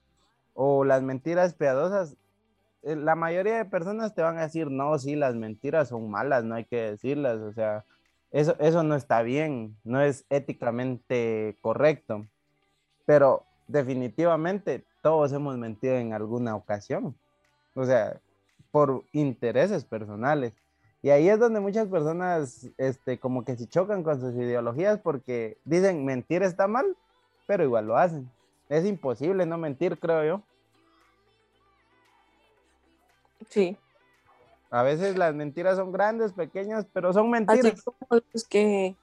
o 0.53 0.85
las 0.85 1.01
mentiras 1.01 1.55
piadosas, 1.55 2.15
eh, 2.83 2.95
la 2.95 3.15
mayoría 3.15 3.57
de 3.57 3.65
personas 3.65 4.13
te 4.13 4.21
van 4.21 4.37
a 4.37 4.43
decir, 4.43 4.69
no, 4.69 4.99
sí, 4.99 5.15
las 5.15 5.33
mentiras 5.33 5.89
son 5.89 6.11
malas, 6.11 6.43
no 6.43 6.53
hay 6.53 6.65
que 6.65 6.91
decirlas, 6.91 7.39
o 7.39 7.51
sea, 7.53 7.85
eso, 8.29 8.55
eso 8.59 8.83
no 8.83 8.93
está 8.93 9.23
bien, 9.23 9.75
no 9.83 9.99
es 9.99 10.25
éticamente 10.29 11.57
correcto, 11.59 12.27
pero 13.07 13.45
definitivamente 13.67 14.85
todos 15.01 15.33
hemos 15.33 15.57
mentido 15.57 15.95
en 15.95 16.13
alguna 16.13 16.55
ocasión, 16.55 17.15
o 17.73 17.83
sea, 17.83 18.21
por 18.69 19.05
intereses 19.11 19.85
personales. 19.85 20.53
Y 21.01 21.09
ahí 21.11 21.29
es 21.29 21.39
donde 21.39 21.59
muchas 21.61 21.87
personas, 21.87 22.69
este, 22.77 23.19
como 23.19 23.45
que 23.45 23.55
se 23.55 23.67
chocan 23.67 24.03
con 24.03 24.19
sus 24.19 24.33
ideologías 24.35 24.99
porque 24.99 25.57
dicen 25.63 26.03
mentir 26.03 26.43
está 26.43 26.67
mal, 26.67 26.97
pero 27.47 27.63
igual 27.63 27.87
lo 27.87 27.97
hacen. 27.97 28.29
Es 28.67 28.85
imposible 28.85 29.45
no 29.45 29.57
mentir, 29.57 29.97
creo 29.97 30.25
yo. 30.25 30.43
Sí. 33.49 33.77
A 34.69 34.83
veces 34.83 35.17
las 35.17 35.33
mentiras 35.33 35.77
son 35.77 35.91
grandes, 35.91 36.33
pequeñas, 36.33 36.85
pero 36.93 37.13
son 37.13 37.33
Así 37.33 37.45
mentiras. 37.45 37.81
como 37.81 38.21
los 38.31 38.43
que 38.43 38.95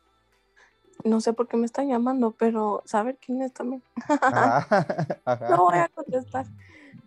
no 1.05 1.21
sé 1.21 1.33
por 1.33 1.49
qué 1.49 1.57
me 1.57 1.67
están 1.67 1.89
llamando, 1.89 2.33
pero 2.33 2.83
saber 2.85 3.17
quién 3.17 3.43
es 3.43 3.53
también. 3.53 3.83
Ajá, 4.09 4.67
ajá. 5.25 5.49
No 5.51 5.65
voy 5.65 5.79
a 5.79 5.89
contestar. 5.89 6.47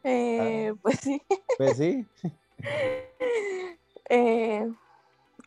Eh, 0.03 0.73
Pues 0.81 0.99
sí. 0.99 1.21
Pues 1.57 1.77
sí. 1.77 2.07
Eh, 4.09 4.67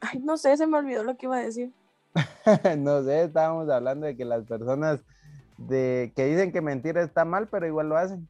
ay, 0.01 0.19
no 0.21 0.37
sé, 0.37 0.57
se 0.57 0.67
me 0.67 0.79
olvidó 0.79 1.03
lo 1.05 1.17
que 1.17 1.27
iba 1.27 1.37
a 1.37 1.43
decir. 1.43 1.73
no 2.79 3.03
sé, 3.03 3.25
estábamos 3.25 3.69
hablando 3.69 4.07
de 4.07 4.17
que 4.17 4.25
las 4.25 4.45
personas 4.45 5.01
de 5.59 6.13
que 6.17 6.27
dicen 6.27 6.53
que 6.53 6.61
mentir 6.61 6.97
está 6.99 7.25
mal, 7.25 7.49
pero 7.49 7.67
igual 7.67 7.89
lo 7.89 7.97
hacen. 7.97 8.29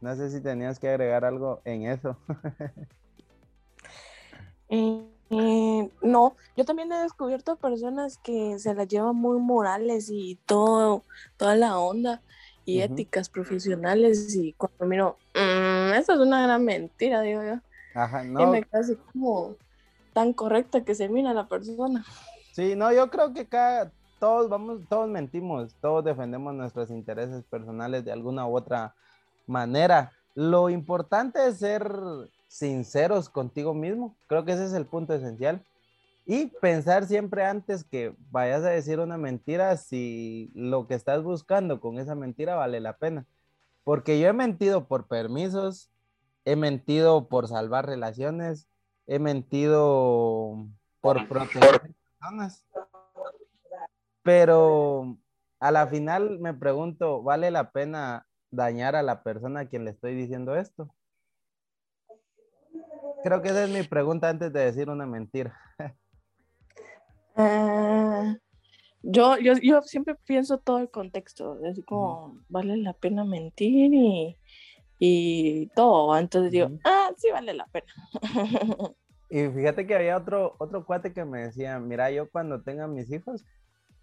No 0.00 0.14
sé 0.16 0.30
si 0.30 0.40
tenías 0.40 0.78
que 0.78 0.88
agregar 0.88 1.24
algo 1.24 1.60
en 1.64 1.86
eso. 1.86 2.16
Eh, 4.72 5.04
eh, 5.30 5.90
no, 6.00 6.36
yo 6.56 6.64
también 6.64 6.92
he 6.92 6.98
descubierto 7.02 7.56
personas 7.56 8.18
que 8.18 8.56
se 8.60 8.72
las 8.72 8.86
llevan 8.86 9.16
muy 9.16 9.40
morales 9.40 10.08
y 10.12 10.38
todo, 10.46 11.02
toda 11.36 11.56
la 11.56 11.76
onda 11.80 12.22
y 12.64 12.80
éticas 12.82 13.28
profesionales 13.28 14.32
y 14.36 14.52
cuando 14.52 14.86
miro, 14.86 15.16
"Mm, 15.34 15.94
eso 15.94 16.12
es 16.12 16.20
una 16.20 16.42
gran 16.44 16.64
mentira, 16.64 17.20
digo 17.22 17.42
yo. 17.42 17.56
Ajá, 17.94 18.24
Y 18.24 18.28
no. 18.28 18.50
me 18.50 18.62
quedo 18.62 18.80
así 18.80 18.96
como 19.12 19.56
tan 20.12 20.32
correcta 20.32 20.84
que 20.84 20.94
se 20.94 21.08
mira 21.08 21.32
la 21.32 21.48
persona. 21.48 22.04
Sí, 22.52 22.74
no, 22.76 22.92
yo 22.92 23.10
creo 23.10 23.32
que 23.32 23.46
cada, 23.46 23.92
todos 24.18 24.48
vamos, 24.48 24.80
todos 24.88 25.08
mentimos, 25.08 25.74
todos 25.80 26.04
defendemos 26.04 26.54
nuestros 26.54 26.90
intereses 26.90 27.44
personales 27.44 28.04
de 28.04 28.12
alguna 28.12 28.46
u 28.46 28.56
otra 28.56 28.94
manera. 29.46 30.12
Lo 30.34 30.70
importante 30.70 31.46
es 31.46 31.58
ser 31.58 31.90
sinceros 32.48 33.28
contigo 33.28 33.74
mismo. 33.74 34.16
Creo 34.26 34.44
que 34.44 34.52
ese 34.52 34.66
es 34.66 34.72
el 34.72 34.86
punto 34.86 35.14
esencial. 35.14 35.64
Y 36.26 36.46
pensar 36.46 37.06
siempre 37.06 37.44
antes 37.44 37.82
que 37.82 38.14
vayas 38.30 38.62
a 38.62 38.70
decir 38.70 39.00
una 39.00 39.16
mentira 39.16 39.76
si 39.76 40.50
lo 40.54 40.86
que 40.86 40.94
estás 40.94 41.22
buscando 41.22 41.80
con 41.80 41.98
esa 41.98 42.14
mentira 42.14 42.54
vale 42.54 42.78
la 42.80 42.96
pena. 42.96 43.26
Porque 43.84 44.20
yo 44.20 44.28
he 44.28 44.32
mentido 44.32 44.84
por 44.84 45.08
permisos, 45.08 45.90
he 46.44 46.56
mentido 46.56 47.28
por 47.28 47.48
salvar 47.48 47.86
relaciones, 47.86 48.68
he 49.06 49.18
mentido 49.18 50.68
por 51.00 51.28
proteger 51.28 51.94
personas. 52.18 52.66
Pero 54.22 55.18
a 55.58 55.70
la 55.70 55.86
final 55.86 56.38
me 56.38 56.54
pregunto, 56.54 57.22
¿vale 57.22 57.50
la 57.50 57.70
pena 57.72 58.26
dañar 58.50 58.96
a 58.96 59.02
la 59.02 59.22
persona 59.22 59.60
a 59.60 59.66
quien 59.66 59.84
le 59.84 59.90
estoy 59.90 60.14
diciendo 60.14 60.56
esto? 60.56 60.94
Creo 63.22 63.42
que 63.42 63.48
esa 63.48 63.64
es 63.64 63.70
mi 63.70 63.82
pregunta 63.82 64.28
antes 64.28 64.52
de 64.52 64.60
decir 64.60 64.88
una 64.88 65.06
mentira. 65.06 65.58
Ah, 67.36 68.36
yo, 69.02 69.38
yo, 69.38 69.54
yo 69.62 69.80
siempre 69.82 70.16
pienso 70.26 70.58
todo 70.58 70.78
el 70.78 70.90
contexto, 70.90 71.58
así 71.64 71.82
como 71.82 72.42
vale 72.48 72.76
la 72.76 72.92
pena 72.92 73.24
mentir 73.24 73.94
y, 73.94 74.36
y 75.00 75.66
todo. 75.74 76.16
Entonces 76.16 76.52
digo, 76.52 76.66
Ujú. 76.66 76.78
ah, 76.84 77.10
sí 77.16 77.28
vale 77.32 77.54
la 77.54 77.66
pena. 77.66 77.86
Y 79.32 79.48
fíjate 79.48 79.86
que 79.86 79.94
había 79.94 80.16
otro, 80.16 80.56
otro 80.58 80.84
cuate 80.84 81.12
que 81.12 81.24
me 81.24 81.42
decía, 81.42 81.78
mira, 81.78 82.10
yo 82.10 82.28
cuando 82.30 82.62
tenga 82.62 82.88
mis 82.88 83.12
hijos, 83.12 83.44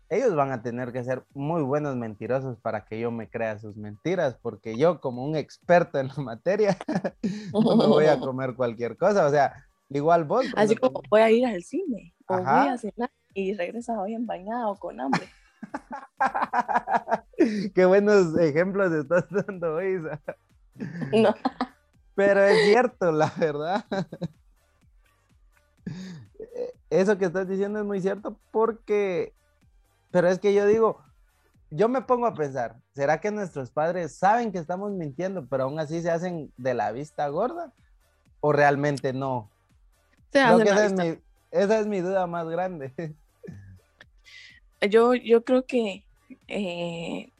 ellos 0.09 0.33
van 0.35 0.51
a 0.53 0.61
tener 0.63 0.93
que 0.93 1.03
ser 1.03 1.25
muy 1.33 1.63
buenos 1.63 1.97
mentirosos 1.97 2.57
para 2.61 2.85
que 2.85 2.97
yo 2.97 3.11
me 3.11 3.29
crea 3.29 3.59
sus 3.59 3.75
mentiras, 3.75 4.37
porque 4.41 4.77
yo 4.77 5.01
como 5.01 5.25
un 5.25 5.35
experto 5.35 5.99
en 5.99 6.07
la 6.07 6.15
materia, 6.23 6.77
no 7.53 7.75
me 7.75 7.87
voy 7.87 8.05
a 8.05 8.17
comer 8.21 8.55
cualquier 8.55 8.95
cosa. 8.95 9.27
O 9.27 9.29
sea, 9.29 9.53
igual 9.89 10.23
vos. 10.23 10.45
Así 10.55 10.77
como 10.77 11.01
voy 11.09 11.21
a 11.21 11.29
ir 11.29 11.45
al 11.45 11.61
cine 11.61 12.13
o 12.29 12.37
voy 12.37 12.45
Ajá. 12.45 12.71
a 12.71 12.77
cenar 12.77 13.11
y 13.33 13.53
regresa 13.53 14.01
bien 14.05 14.25
bañado 14.25 14.75
con 14.75 14.99
hambre. 15.01 15.27
Qué 17.75 17.85
buenos 17.85 18.37
ejemplos 18.39 18.93
estás 18.93 19.25
dando 19.29 19.75
hoy, 19.75 19.99
Isa. 19.99 20.21
No. 21.13 21.33
Pero 22.15 22.43
es 22.43 22.65
cierto, 22.65 23.11
la 23.11 23.31
verdad. 23.37 23.85
Eso 26.89 27.17
que 27.17 27.25
estás 27.25 27.47
diciendo 27.47 27.79
es 27.79 27.85
muy 27.85 28.01
cierto 28.01 28.39
porque, 28.51 29.33
pero 30.09 30.29
es 30.29 30.39
que 30.39 30.53
yo 30.53 30.65
digo, 30.65 31.01
yo 31.69 31.89
me 31.89 32.01
pongo 32.01 32.25
a 32.25 32.33
pensar, 32.33 32.77
¿será 32.95 33.19
que 33.19 33.29
nuestros 33.31 33.71
padres 33.71 34.15
saben 34.15 34.51
que 34.51 34.57
estamos 34.57 34.91
mintiendo, 34.91 35.45
pero 35.47 35.65
aún 35.65 35.79
así 35.79 36.01
se 36.01 36.09
hacen 36.09 36.51
de 36.57 36.73
la 36.73 36.91
vista 36.91 37.27
gorda? 37.27 37.73
¿O 38.39 38.53
realmente 38.53 39.11
no? 39.13 39.49
Se 40.31 40.39
Creo 40.39 40.55
hacen 40.55 40.65
que 40.65 40.73
la 40.73 40.75
esa 40.75 40.85
es, 40.85 40.91
vista. 40.93 41.03
mi, 41.03 41.19
esa 41.51 41.79
es 41.79 41.87
mi 41.87 41.99
duda 42.01 42.25
más 42.27 42.47
grande. 42.47 42.93
Yo, 44.89 45.15
yo 45.15 45.43
creo 45.43 45.65
que 45.65 46.03
eh, 46.47 47.31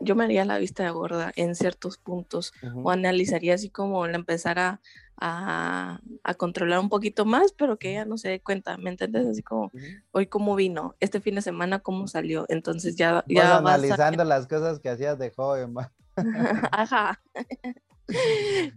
yo 0.00 0.14
me 0.16 0.24
haría 0.24 0.44
la 0.44 0.58
vista 0.58 0.84
de 0.84 0.90
gorda 0.90 1.32
en 1.36 1.54
ciertos 1.54 1.98
puntos 1.98 2.52
o 2.84 2.90
analizaría 2.90 3.54
así 3.54 3.68
como 3.70 4.06
la 4.06 4.16
empezara 4.16 4.80
a, 5.20 6.00
a 6.22 6.34
controlar 6.34 6.78
un 6.78 6.88
poquito 6.88 7.24
más, 7.24 7.52
pero 7.52 7.76
que 7.78 7.90
ella 7.90 8.04
no 8.04 8.18
se 8.18 8.28
dé 8.28 8.40
cuenta, 8.40 8.76
¿me 8.76 8.90
entiendes? 8.90 9.26
Así 9.26 9.42
como 9.42 9.72
hoy 10.12 10.26
cómo 10.28 10.54
vino, 10.54 10.94
este 11.00 11.20
fin 11.20 11.34
de 11.34 11.42
semana 11.42 11.80
cómo 11.80 12.06
salió, 12.06 12.46
entonces 12.48 12.94
ya, 12.96 13.24
ya 13.26 13.42
vas 13.42 13.52
a- 13.52 13.58
analizando 13.58 14.22
las 14.24 14.46
cosas 14.46 14.78
que 14.78 14.88
hacías 14.90 15.18
de 15.18 15.30
joven. 15.30 15.74
Ajá. 16.72 17.20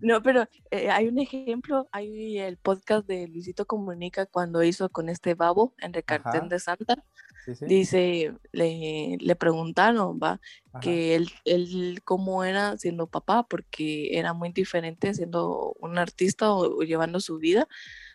No, 0.01 0.21
pero 0.21 0.45
eh, 0.71 0.89
hay 0.89 1.07
un 1.07 1.17
ejemplo, 1.17 1.87
hay 1.93 2.37
el 2.37 2.57
podcast 2.57 3.07
de 3.07 3.29
Luisito 3.29 3.65
Comunica 3.65 4.25
cuando 4.25 4.61
hizo 4.61 4.89
con 4.89 5.07
este 5.07 5.35
babo 5.35 5.73
en 5.79 5.93
Recartén 5.93 6.49
de 6.49 6.59
Santa, 6.59 7.01
Sí, 7.45 7.55
sí. 7.55 7.65
dice, 7.65 8.33
le, 8.51 9.17
le 9.19 9.35
preguntaron, 9.35 10.19
va, 10.21 10.39
Ajá. 10.71 10.79
que 10.81 11.15
él, 11.15 11.29
él 11.45 12.01
cómo 12.03 12.43
era 12.43 12.77
siendo 12.77 13.07
papá, 13.07 13.43
porque 13.43 14.17
era 14.17 14.33
muy 14.33 14.51
diferente 14.51 15.13
siendo 15.13 15.73
un 15.79 15.97
artista 15.97 16.51
o, 16.53 16.79
o 16.79 16.81
llevando 16.83 17.19
su 17.19 17.37
vida 17.37 17.67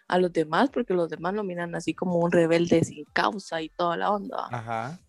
a 0.09 0.19
los 0.19 0.33
demás, 0.33 0.71
porque 0.71 0.95
los 0.95 1.11
demás 1.11 1.35
lo 1.35 1.43
miran 1.43 1.75
así 1.75 1.93
como 1.95 2.19
un 2.19 2.31
rebelde 2.31 2.85
sin 2.85 3.05
causa 3.13 3.61
y 3.63 3.69
toda 3.69 3.97
la 3.97 4.13
onda. 4.13 4.49
Ajá. 4.51 5.01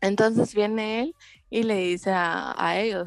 Entonces 0.00 0.52
viene 0.54 1.02
él 1.02 1.14
y 1.48 1.62
le 1.62 1.76
dice 1.76 2.10
a, 2.10 2.54
a 2.58 2.80
ellos, 2.80 3.06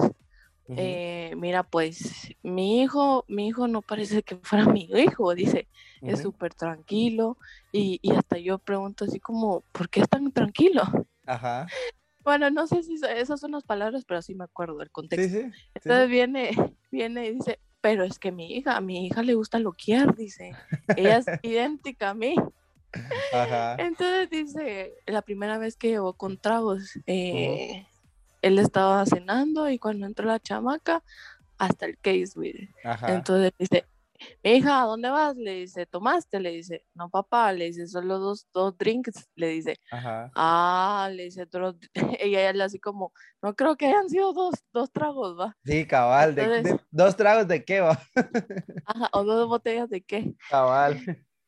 Eh, 0.68 1.34
mira, 1.38 1.64
pues 1.64 2.34
mi 2.42 2.82
hijo, 2.82 3.24
mi 3.28 3.48
hijo 3.48 3.68
no 3.68 3.82
parece 3.82 4.24
que 4.24 4.38
fuera 4.38 4.66
mi 4.80 4.90
hijo, 4.92 5.36
dice, 5.36 5.68
es 6.02 6.22
súper 6.22 6.54
tranquilo 6.54 7.38
y, 7.72 8.00
y 8.02 8.14
hasta 8.14 8.38
yo 8.38 8.58
pregunto 8.58 9.06
así 9.06 9.20
como, 9.20 9.62
¿por 9.72 9.90
qué 9.90 10.02
es 10.02 10.10
tan 10.10 10.32
tranquilo? 10.32 10.84
Ajá. 11.26 11.68
Bueno, 12.26 12.50
no 12.50 12.66
sé 12.66 12.82
si 12.82 12.96
esas 13.16 13.40
son 13.40 13.52
las 13.52 13.64
palabras, 13.64 14.04
pero 14.04 14.20
sí 14.24 14.34
me 14.34 14.46
acuerdo 14.46 14.80
del 14.80 14.90
contexto. 14.90 15.30
sí. 15.30 15.44
sí, 15.44 15.70
Entonces 15.76 16.10
viene, 16.10 16.50
viene 16.92 17.28
y 17.28 17.34
dice, 17.36 17.60
pero 17.82 18.04
es 18.04 18.18
que 18.18 18.32
mi 18.32 18.52
hija, 18.52 18.76
a 18.76 18.82
mi 18.82 19.06
hija 19.06 19.22
le 19.22 19.36
gusta 19.36 19.60
loquear, 19.60 20.16
dice, 20.16 20.56
ella 20.98 21.18
es 21.18 21.28
idéntica 21.44 22.10
a 22.10 22.14
mí. 22.16 22.36
Ajá. 23.32 23.76
Entonces 23.78 24.28
dice, 24.32 24.96
la 25.06 25.22
primera 25.22 25.60
vez 25.60 25.78
que 25.78 25.90
llegó 25.90 26.14
con 26.14 26.40
tragos, 26.40 26.98
eh, 27.06 27.86
él 28.48 28.60
estaba 28.60 29.06
cenando 29.06 29.70
y 29.70 29.80
cuando 29.80 30.06
entró 30.06 30.26
la 30.26 30.40
chamaca, 30.40 31.04
hasta 31.58 31.86
el 31.86 31.98
case. 32.00 32.70
Ajá. 32.84 33.16
Entonces 33.16 33.52
dice, 33.58 33.86
mi 34.44 34.52
hija, 34.52 34.82
¿a 34.82 34.86
dónde 34.86 35.10
vas? 35.10 35.36
Le 35.36 35.56
dice, 35.62 35.86
¿tomaste? 35.86 36.40
Le 36.40 36.52
dice, 36.52 36.86
no, 36.94 37.10
papá, 37.10 37.52
le 37.54 37.66
dice, 37.66 37.88
solo 37.88 38.20
dos, 38.20 38.48
dos 38.54 38.78
drinks, 38.78 39.30
le 39.36 39.48
dice, 39.50 39.78
Ajá. 39.92 40.32
ah, 40.36 41.10
le 41.14 41.24
dice, 41.26 41.46
dos- 41.46 41.76
ella 42.20 42.50
ella 42.50 42.66
así 42.66 42.80
como, 42.80 43.12
no 43.42 43.56
creo 43.56 43.76
que 43.76 43.88
hayan 43.88 44.10
sido 44.10 44.32
dos, 44.34 44.56
dos 44.74 44.92
tragos, 44.92 45.38
va, 45.40 45.56
Sí, 45.66 45.86
cabal. 45.86 46.36
de- 46.36 46.64
de- 46.64 46.80
dos 46.92 47.16
tragos 47.16 47.48
de 47.48 47.64
qué 47.66 47.82
va? 47.82 48.00
Ajá, 48.86 49.10
o 49.14 49.24
dos 49.24 49.48
botellas 49.48 49.90
de 49.90 50.02
qué. 50.02 50.34
Cabal. 50.50 51.00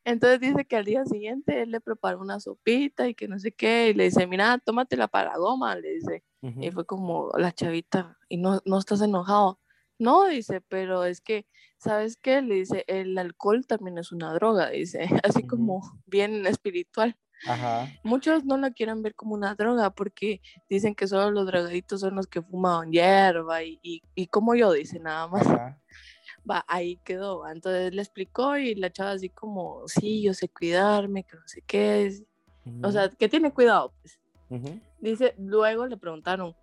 Entonces 0.04 0.40
dice 0.40 0.64
que 0.64 0.76
al 0.76 0.84
día 0.86 1.04
siguiente 1.04 1.62
él 1.62 1.70
le 1.70 1.80
preparó 1.82 2.20
una 2.20 2.40
sopita 2.40 3.06
y 3.08 3.14
que 3.14 3.28
no 3.28 3.38
sé 3.38 3.52
qué, 3.52 3.90
y 3.90 3.94
le 3.94 4.04
dice, 4.04 4.26
mira, 4.26 4.58
tómatela 4.64 5.06
para 5.06 5.30
la 5.32 5.36
goma, 5.38 5.76
le 5.76 5.90
dice. 5.94 6.24
Y 6.40 6.48
Ujú. 6.48 6.72
fue 6.72 6.86
como 6.86 7.30
la 7.36 7.52
chavita, 7.52 8.16
y 8.28 8.36
no, 8.36 8.60
no 8.64 8.78
estás 8.78 9.00
enojado. 9.00 9.58
No, 9.98 10.26
dice, 10.28 10.60
pero 10.60 11.04
es 11.04 11.20
que, 11.20 11.46
¿sabes 11.78 12.16
qué? 12.16 12.40
Le 12.40 12.54
dice, 12.54 12.84
el 12.86 13.18
alcohol 13.18 13.66
también 13.66 13.98
es 13.98 14.12
una 14.12 14.32
droga, 14.32 14.70
dice, 14.70 15.00
así 15.24 15.46
como 15.46 15.80
bien 16.06 16.46
espiritual. 16.46 17.16
Ajá. 17.46 17.88
Muchos 18.02 18.44
no 18.44 18.56
la 18.56 18.72
quieren 18.72 19.02
ver 19.02 19.14
como 19.14 19.34
una 19.34 19.54
droga 19.54 19.90
porque 19.90 20.40
dicen 20.68 20.94
que 20.94 21.06
solo 21.06 21.30
los 21.30 21.46
drogaditos 21.46 22.00
son 22.00 22.16
los 22.16 22.26
que 22.26 22.42
fuman 22.42 22.90
hierba 22.90 23.62
y, 23.62 23.78
y, 23.82 24.02
y 24.14 24.26
como 24.26 24.54
yo, 24.54 24.72
dice 24.72 24.98
nada 24.98 25.28
más. 25.28 25.46
Ajá. 25.46 25.80
Va, 26.48 26.64
ahí 26.68 26.96
quedó. 27.04 27.40
va. 27.40 27.52
Entonces 27.52 27.92
le 27.92 28.02
explicó 28.02 28.56
y 28.56 28.74
la 28.74 28.90
chava 28.90 29.12
así 29.12 29.28
como, 29.28 29.86
sí, 29.86 30.22
yo 30.22 30.34
sé 30.34 30.48
cuidarme, 30.48 31.24
que 31.24 31.36
no 31.36 31.42
sé 31.46 31.62
qué 31.66 32.06
es. 32.06 32.24
O 32.82 32.92
sea, 32.92 33.08
que 33.08 33.28
tiene 33.28 33.52
cuidado, 33.52 33.94
pues. 34.00 34.18
Ujú. 34.50 34.80
Dice, 35.00 35.34
luego 35.38 35.86
le 35.86 35.96
preguntaron, 35.96 36.54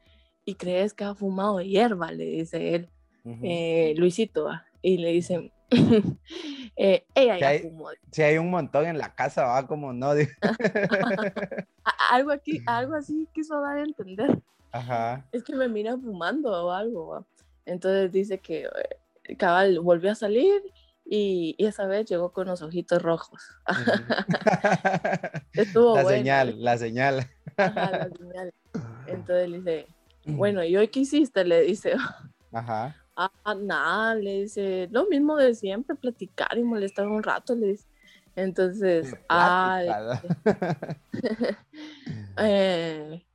¿y 0.43 0.55
crees 0.55 0.93
que 0.93 1.03
ha 1.03 1.15
fumado 1.15 1.61
hierba? 1.61 2.11
Le 2.11 2.25
dice 2.25 2.75
él, 2.75 2.89
Ujú. 3.23 3.41
eh, 3.43 3.93
Luisito, 3.97 4.45
va. 4.45 4.65
y 4.81 4.97
le 4.97 5.09
dicen, 5.11 5.51
eh, 6.75 7.05
ella 7.15 7.37
ya 7.39 7.47
hay- 7.49 7.59
fumó. 7.59 7.89
Si 8.11 8.21
hay 8.21 8.37
un 8.37 8.49
montón 8.51 8.85
en 8.85 8.97
la 8.97 9.13
casa, 9.15 9.45
va 9.45 9.65
como 9.67 9.93
no. 9.93 10.11
algo 12.11 12.31
aquí, 12.31 12.61
algo 12.65 12.95
así 12.97 13.27
quiso 13.33 13.59
dar 13.61 13.77
a 13.77 13.83
entender. 13.83 14.39
Ajá. 14.71 15.25
Es 15.31 15.43
que 15.43 15.55
me 15.55 15.67
mira 15.69 15.97
fumando 15.97 16.51
o 16.51 16.71
algo. 16.71 17.07
¿va? 17.07 17.25
Entonces 17.65 18.11
dice 18.11 18.39
que 18.39 18.65
eh, 19.23 19.35
cabal 19.37 19.79
volvió 19.79 20.11
a 20.11 20.15
salir 20.15 20.61
y, 21.05 21.55
y 21.57 21.65
esa 21.65 21.85
vez 21.85 22.05
llegó 22.05 22.31
con 22.31 22.47
los 22.47 22.61
ojitos 22.61 23.01
rojos. 23.01 23.41
Estuvo 25.53 25.95
la 25.95 26.03
bueno. 26.03 26.17
señal, 26.17 26.63
la 26.63 26.77
señal. 26.77 27.29
Ajá, 27.57 27.91
la 27.91 28.09
señal. 28.09 28.53
Entonces 29.07 29.49
le 29.49 29.57
dice, 29.57 29.87
bueno, 30.25 30.63
¿y 30.63 30.75
hoy 30.75 30.87
qué 30.87 31.01
hiciste? 31.01 31.45
Le 31.45 31.61
dice, 31.61 31.93
Ajá. 32.51 32.95
ah, 33.15 33.55
nada, 33.55 34.15
le 34.15 34.41
dice, 34.41 34.87
lo 34.91 35.07
mismo 35.07 35.37
de 35.37 35.53
siempre, 35.53 35.95
platicar 35.95 36.57
y 36.57 36.63
molestar 36.63 37.07
un 37.07 37.21
rato, 37.23 37.55
le 37.55 37.67
dice. 37.67 37.87
Entonces, 38.35 39.15
ah, 39.29 40.19
eh, 42.37 43.25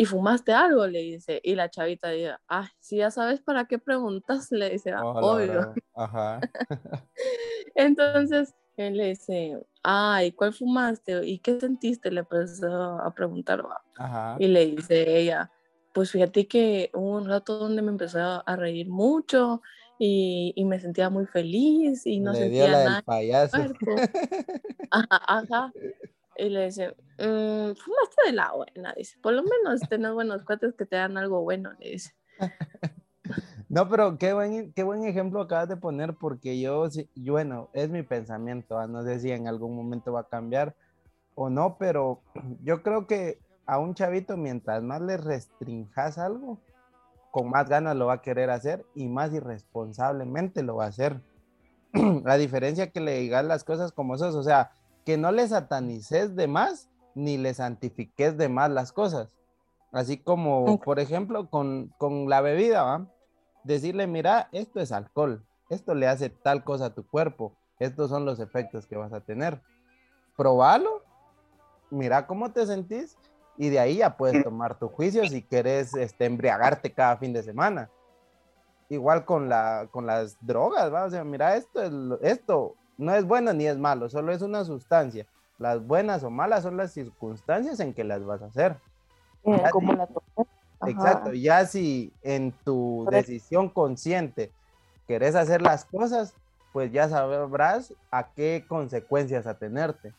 ¿y 0.00 0.04
fumaste 0.06 0.52
algo? 0.52 0.86
Le 0.86 1.00
dice. 1.00 1.40
Y 1.44 1.54
la 1.56 1.70
chavita 1.70 2.10
dice, 2.10 2.34
ah, 2.48 2.68
si 2.80 2.96
ya 2.98 3.10
sabes 3.10 3.40
para 3.42 3.66
qué 3.66 3.78
preguntas, 3.78 4.50
le 4.52 4.70
dice, 4.70 4.92
"Ah, 4.92 5.02
obvio. 5.04 5.72
Ajá. 5.94 6.40
Entonces, 7.74 8.54
él 8.76 8.96
le 8.96 9.08
dice, 9.10 9.58
ay, 9.82 10.32
¿cuál 10.32 10.52
fumaste? 10.54 11.26
¿Y 11.26 11.38
qué 11.40 11.60
sentiste? 11.60 12.10
Le 12.10 12.20
empezó 12.20 12.68
a 13.00 13.12
preguntar, 13.14 13.64
¿va? 13.64 13.82
Ajá. 13.96 14.36
Y 14.38 14.48
le 14.48 14.66
dice 14.66 15.18
ella, 15.18 15.50
pues 15.92 16.10
fíjate 16.12 16.46
que 16.48 16.90
hubo 16.94 17.16
un 17.18 17.26
rato 17.28 17.58
donde 17.58 17.82
me 17.82 17.90
empezó 17.90 18.18
a 18.46 18.56
reír 18.56 18.88
mucho 18.88 19.60
y, 19.98 20.52
y 20.56 20.64
me 20.64 20.80
sentía 20.80 21.10
muy 21.10 21.26
feliz 21.26 22.06
y 22.06 22.20
no 22.20 22.32
Le 22.32 22.38
sentía 22.40 22.64
dio 22.64 22.68
la 22.68 22.78
nada 22.84 22.94
del 22.96 23.04
payaso. 23.04 23.56
en 23.58 23.62
el 23.64 23.78
cuerpo. 23.78 24.18
Ajá, 24.90 25.06
ajá. 25.28 25.72
Y 26.40 26.48
le 26.48 26.64
dice, 26.64 26.96
"Mm, 27.18 27.74
fumaste 27.74 28.22
de 28.26 28.32
la 28.32 28.52
buena, 28.52 28.94
dice, 28.96 29.18
por 29.20 29.34
lo 29.34 29.42
menos 29.42 29.80
tenés 29.88 30.12
buenos 30.12 30.42
cuates 30.44 30.74
que 30.74 30.86
te 30.86 30.96
dan 30.96 31.18
algo 31.18 31.42
bueno, 31.42 31.72
le 31.78 31.90
dice. 31.90 32.14
No, 33.68 33.88
pero 33.88 34.18
qué 34.18 34.32
buen, 34.32 34.72
qué 34.72 34.82
buen 34.82 35.04
ejemplo 35.04 35.42
acabas 35.42 35.68
de 35.68 35.76
poner, 35.76 36.14
porque 36.14 36.58
yo, 36.58 36.88
bueno, 37.28 37.68
es 37.72 37.88
mi 37.88 38.02
pensamiento, 38.02 38.76
ah, 38.76 38.88
no 38.88 39.04
sé 39.04 39.20
si 39.20 39.30
en 39.30 39.46
algún 39.46 39.76
momento 39.76 40.12
va 40.12 40.22
a 40.22 40.28
cambiar 40.28 40.74
o 41.36 41.50
no, 41.50 41.76
pero 41.78 42.20
yo 42.64 42.82
creo 42.82 43.06
que 43.06 43.38
a 43.66 43.78
un 43.78 43.94
chavito, 43.94 44.36
mientras 44.36 44.82
más 44.82 45.00
le 45.00 45.18
restrinjas 45.18 46.18
algo, 46.18 46.58
con 47.30 47.48
más 47.48 47.68
ganas 47.68 47.94
lo 47.94 48.06
va 48.06 48.14
a 48.14 48.22
querer 48.22 48.50
hacer 48.50 48.84
y 48.96 49.06
más 49.06 49.32
irresponsablemente 49.32 50.64
lo 50.64 50.74
va 50.74 50.86
a 50.86 50.88
hacer. 50.88 51.20
La 52.24 52.36
diferencia 52.38 52.90
que 52.90 52.98
le 52.98 53.20
digas 53.20 53.44
las 53.44 53.62
cosas 53.62 53.92
como 53.92 54.18
sos, 54.18 54.34
o 54.34 54.42
sea, 54.42 54.72
que 55.10 55.16
no 55.16 55.32
le 55.32 55.48
satanices 55.48 56.36
de 56.36 56.46
más 56.46 56.88
ni 57.16 57.36
le 57.36 57.52
santifiques 57.52 58.36
de 58.38 58.48
más 58.48 58.70
las 58.70 58.92
cosas. 58.92 59.34
Así 59.90 60.18
como, 60.18 60.78
por 60.78 61.00
ejemplo, 61.00 61.50
con, 61.50 61.92
con 61.98 62.28
la 62.28 62.40
bebida, 62.40 62.84
¿va? 62.84 63.08
Decirle, 63.64 64.06
mira, 64.06 64.48
esto 64.52 64.78
es 64.78 64.92
alcohol, 64.92 65.44
esto 65.68 65.96
le 65.96 66.06
hace 66.06 66.30
tal 66.30 66.62
cosa 66.62 66.84
a 66.84 66.94
tu 66.94 67.04
cuerpo, 67.04 67.56
estos 67.80 68.08
son 68.08 68.24
los 68.24 68.38
efectos 68.38 68.86
que 68.86 68.96
vas 68.96 69.12
a 69.12 69.20
tener. 69.20 69.60
Probalo, 70.36 71.02
mira 71.90 72.28
cómo 72.28 72.52
te 72.52 72.64
sentís 72.64 73.18
y 73.58 73.68
de 73.68 73.80
ahí 73.80 73.96
ya 73.96 74.16
puedes 74.16 74.44
tomar 74.44 74.78
tu 74.78 74.86
juicio 74.86 75.26
si 75.26 75.42
querés 75.42 75.92
este, 75.96 76.26
embriagarte 76.26 76.92
cada 76.92 77.16
fin 77.16 77.32
de 77.32 77.42
semana. 77.42 77.90
Igual 78.88 79.24
con, 79.24 79.48
la, 79.48 79.88
con 79.90 80.06
las 80.06 80.36
drogas, 80.40 80.94
¿va? 80.94 81.06
O 81.06 81.10
sea, 81.10 81.24
mira, 81.24 81.56
esto, 81.56 81.82
es, 81.82 81.92
esto 82.22 82.76
no 83.00 83.14
es 83.14 83.24
bueno 83.24 83.52
ni 83.52 83.66
es 83.66 83.78
malo, 83.78 84.08
solo 84.08 84.32
es 84.32 84.42
una 84.42 84.64
sustancia. 84.64 85.26
Las 85.58 85.84
buenas 85.84 86.22
o 86.22 86.30
malas 86.30 86.62
son 86.62 86.76
las 86.76 86.92
circunstancias 86.92 87.80
en 87.80 87.92
que 87.92 88.04
las 88.04 88.24
vas 88.24 88.42
a 88.42 88.46
hacer. 88.46 88.76
Ya 89.44 89.70
como 89.70 89.92
la. 89.92 90.08
Exacto, 90.86 91.32
ya 91.34 91.66
si 91.66 92.12
en 92.22 92.52
tu 92.64 93.06
decisión 93.10 93.68
consciente 93.68 94.52
querés 95.06 95.34
hacer 95.34 95.60
las 95.60 95.84
cosas, 95.84 96.34
pues 96.72 96.90
ya 96.92 97.08
sabrás 97.08 97.92
a 98.10 98.28
qué 98.32 98.64
consecuencias 98.66 99.46
atenerte. 99.46 100.14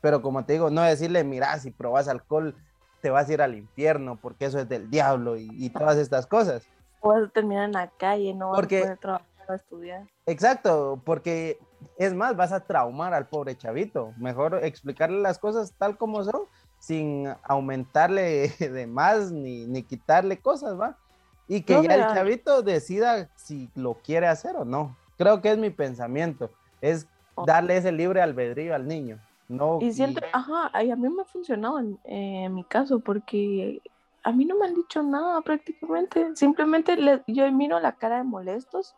Pero 0.00 0.22
como 0.22 0.44
te 0.44 0.52
digo, 0.52 0.70
no 0.70 0.82
decirle, 0.82 1.24
mira, 1.24 1.58
si 1.58 1.72
probas 1.72 2.06
alcohol 2.06 2.54
te 3.00 3.10
vas 3.10 3.28
a 3.28 3.32
ir 3.32 3.42
al 3.42 3.56
infierno 3.56 4.16
porque 4.20 4.44
eso 4.44 4.60
es 4.60 4.68
del 4.68 4.90
diablo 4.90 5.36
y, 5.36 5.48
y 5.52 5.70
todas 5.70 5.96
estas 5.96 6.26
cosas. 6.26 6.62
O 7.00 7.08
vas 7.08 7.24
a 7.24 7.28
terminar 7.28 7.64
en 7.64 7.72
la 7.72 7.88
calle, 7.88 8.34
no 8.34 8.50
vas 8.50 8.56
Porque- 8.60 8.78
a 8.78 8.82
poder 8.82 8.98
trabajar 8.98 9.26
o 9.48 9.54
estudiar. 9.54 10.06
Exacto, 10.26 11.00
porque 11.04 11.58
es 11.96 12.14
más, 12.14 12.36
vas 12.36 12.52
a 12.52 12.60
traumar 12.60 13.14
al 13.14 13.28
pobre 13.28 13.56
chavito. 13.56 14.12
Mejor 14.18 14.60
explicarle 14.64 15.20
las 15.20 15.38
cosas 15.38 15.72
tal 15.78 15.96
como 15.96 16.22
son, 16.24 16.42
sin 16.78 17.28
aumentarle 17.44 18.48
de 18.58 18.86
más 18.86 19.30
ni, 19.32 19.66
ni 19.66 19.82
quitarle 19.82 20.38
cosas, 20.40 20.78
¿va? 20.78 20.96
Y 21.48 21.62
que 21.62 21.74
No, 21.74 21.82
ya 21.82 21.94
el 21.94 22.06
chavito 22.08 22.62
decida 22.62 23.28
si 23.36 23.70
lo 23.74 23.94
quiere 23.94 24.26
hacer 24.26 24.56
o 24.56 24.64
no. 24.64 24.96
Creo 25.16 25.40
que 25.40 25.50
es 25.52 25.58
mi 25.58 25.70
pensamiento, 25.70 26.50
es 26.80 27.06
Oh. 27.40 27.46
darle 27.46 27.76
ese 27.76 27.92
libre 27.92 28.20
albedrío 28.20 28.74
al 28.74 28.88
niño. 28.88 29.16
No, 29.48 29.78
Y 29.80 29.92
siento, 29.92 30.20
ajá, 30.32 30.72
y 30.82 30.90
a 30.90 30.96
mí 30.96 31.08
me 31.08 31.22
ha 31.22 31.24
funcionado 31.24 31.78
en, 31.78 31.96
en 32.04 32.52
mi 32.52 32.64
caso 32.64 32.98
porque 32.98 33.80
a 34.24 34.32
mí 34.32 34.44
no 34.44 34.56
me 34.58 34.66
han 34.66 34.74
dicho 34.74 35.04
nada 35.04 35.40
prácticamente. 35.42 36.34
Simplemente 36.34 36.96
le- 36.96 37.22
yo 37.28 37.50
miro 37.52 37.78
la 37.78 37.92
cara 37.92 38.16
de 38.18 38.24
molestos 38.24 38.92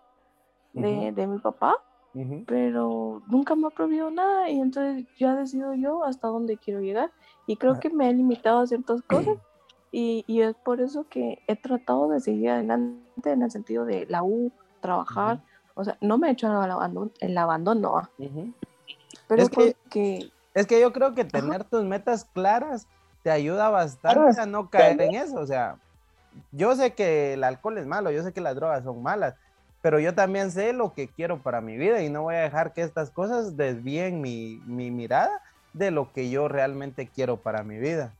de, 0.73 1.13
de 1.13 1.27
mi 1.27 1.39
papá, 1.39 1.77
Ujú. 2.13 2.45
pero 2.47 3.23
nunca 3.29 3.55
me 3.55 3.69
ha 3.69 3.71
prohibido 3.71 4.11
nada 4.11 4.49
y 4.51 4.59
entonces 4.61 5.07
ya 5.17 5.37
decido 5.37 5.75
yo 5.75 6.05
hasta 6.05 6.27
dónde 6.29 6.57
quiero 6.59 6.81
llegar. 6.81 7.11
Y 7.47 7.57
creo 7.57 7.75
Ah. 7.75 7.81
que 7.81 7.89
me 7.91 8.11
he 8.11 8.13
limitado 8.13 8.59
a 8.61 8.67
ciertas 8.67 9.03
cosas 9.03 9.37
y, 9.93 10.25
y 10.27 10.41
es 10.43 10.55
por 10.57 10.81
eso 10.81 11.07
que 11.09 11.39
he 11.47 11.55
tratado 11.57 12.09
de 12.09 12.21
seguir 12.21 12.51
adelante 12.51 13.31
en 13.31 13.43
el 13.43 13.51
sentido 13.51 13.85
de 13.85 14.07
la 14.09 14.23
U, 14.25 14.51
trabajar. 14.81 15.41
O 15.75 15.85
sea, 15.85 15.97
no 16.01 16.19
me 16.19 16.29
he 16.29 16.33
hecho 16.33 16.49
el 16.49 16.71
abandono, 16.71 17.11
el 17.21 17.39
abandono 17.39 17.97
ah, 17.99 18.11
Ujú. 18.19 18.53
pero 19.29 19.43
Es 19.43 19.49
que- 19.49 20.31
Es 20.53 20.67
que 20.67 20.81
yo 20.81 20.93
creo 20.93 21.15
que 21.15 21.25
tener 21.25 21.63
tus 21.65 21.85
metas 21.85 22.25
claras 22.25 22.89
te 23.23 23.31
ayuda 23.31 23.69
bastante 23.71 24.41
a 24.41 24.47
no 24.47 24.69
caer 24.69 25.01
en 25.01 25.15
eso. 25.15 25.39
O 25.39 25.47
sea, 25.47 25.77
yo 26.51 26.75
sé 26.75 26.93
que 26.95 27.35
el 27.35 27.45
alcohol 27.45 27.79
es 27.79 27.87
malo, 27.87 28.11
yo 28.11 28.23
sé 28.25 28.33
que 28.33 28.41
las 28.41 28.57
drogas 28.57 28.83
son 28.83 29.01
malas, 29.01 29.37
pero 29.83 29.99
yo 29.99 30.15
también 30.15 30.51
sé 30.51 30.73
lo 30.73 30.93
que 30.93 31.09
quiero 31.09 31.43
para 31.43 31.61
mi 31.61 31.77
vida 31.77 32.03
y 32.03 32.11
no 32.11 32.23
voy 32.23 32.35
a 32.35 32.41
dejar 32.41 32.73
que 32.73 32.83
estas 32.83 33.11
cosas 33.11 33.57
desvíen 33.57 34.21
mi, 34.21 34.61
mi 34.67 34.91
mirada 34.91 35.41
de 35.73 35.91
lo 35.91 36.13
que 36.13 36.31
yo 36.31 36.49
realmente 36.49 37.09
quiero 37.09 37.39
para 37.39 37.63
mi 37.63 37.79
vida. 37.79 38.15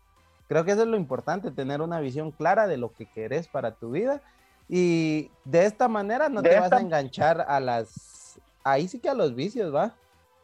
Creo 0.49 0.65
que 0.65 0.73
eso 0.73 0.83
es 0.83 0.89
lo 0.89 0.97
importante, 0.97 1.51
tener 1.51 1.81
una 1.81 2.01
visión 2.01 2.33
clara 2.33 2.67
de 2.67 2.77
lo 2.77 2.93
que 2.93 3.07
querés 3.07 3.47
para 3.49 3.75
tu 3.75 3.91
vida 3.91 4.21
y 4.69 5.31
de 5.45 5.65
esta 5.65 5.89
manera 5.89 6.29
no 6.29 6.43
te 6.43 6.59
vas 6.59 6.73
a 6.73 6.81
enganchar 6.81 7.45
a 7.47 7.61
las, 7.61 8.41
ahí 8.65 8.89
sí 8.89 9.01
que 9.01 9.09
a 9.09 9.15
los 9.15 9.35
vicios, 9.35 9.75
¿va? 9.75 9.95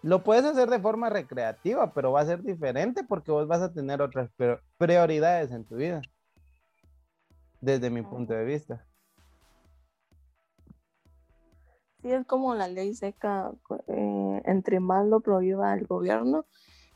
Lo 0.03 0.23
puedes 0.23 0.45
hacer 0.45 0.69
de 0.69 0.79
forma 0.79 1.09
recreativa, 1.11 1.93
pero 1.93 2.13
va 2.13 2.21
a 2.21 2.27
ser 2.27 2.43
diferente 2.43 3.03
porque 3.03 3.33
vos 3.33 3.49
vas 3.49 3.63
a 3.63 3.73
tener 3.73 4.03
otras 4.03 4.31
prior- 4.37 4.61
prioridades 4.79 5.51
en 5.51 5.65
tu 5.65 5.77
vida. 5.77 6.03
Desde 7.61 7.91
mi 7.91 8.03
punto 8.03 8.35
de 8.35 8.45
vista. 8.45 8.85
Sí, 12.07 12.13
es 12.13 12.25
como 12.25 12.55
la 12.55 12.69
ley 12.69 12.95
seca, 12.95 13.51
eh, 13.89 14.43
entre 14.45 14.79
más 14.79 15.05
lo 15.07 15.19
prohíba 15.19 15.75
el 15.75 15.89
gobierno, 15.89 16.47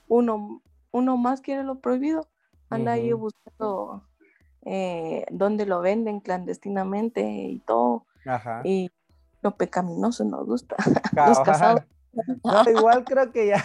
uno, 0.07 0.63
uno 0.93 1.17
más 1.17 1.41
quiere 1.41 1.65
lo 1.65 1.81
prohibido, 1.81 2.29
anda 2.69 2.93
ahí 2.93 3.13
buscando 3.13 4.05
eh, 4.65 5.27
dónde 5.33 5.67
lo 5.67 5.81
venden 5.81 6.21
clandestinamente 6.21 7.29
y 7.29 7.59
todo, 7.59 8.07
Ajá. 8.25 8.61
y 8.63 8.93
lo 9.43 9.57
pecaminoso 9.57 10.25
nos 10.25 10.47
gusta. 10.47 10.77
Casados. 11.45 11.83
No, 12.45 12.71
igual 12.71 13.05
creo 13.05 13.33
que 13.33 13.49
ya. 13.49 13.65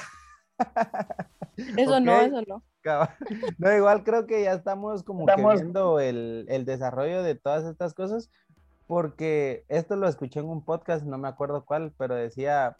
Eso 1.77 1.99
no, 1.99 2.21
eso 2.21 2.41
no. 2.47 2.63
No, 3.57 3.73
igual 3.75 4.03
creo 4.03 4.25
que 4.27 4.43
ya 4.43 4.53
estamos 4.53 5.03
como 5.03 5.25
que 5.25 5.31
Estamos- 5.31 5.55
viendo 5.55 5.99
el, 5.99 6.45
el 6.49 6.65
desarrollo 6.65 7.23
de 7.23 7.35
todas 7.35 7.65
estas 7.65 7.93
cosas, 7.93 8.29
porque 8.87 9.65
esto 9.67 9.95
lo 9.95 10.07
escuché 10.07 10.39
en 10.39 10.45
un 10.49 10.63
podcast, 10.63 11.05
no 11.05 11.17
me 11.17 11.27
acuerdo 11.27 11.65
cuál, 11.65 11.91
pero 11.97 12.15
decía 12.15 12.77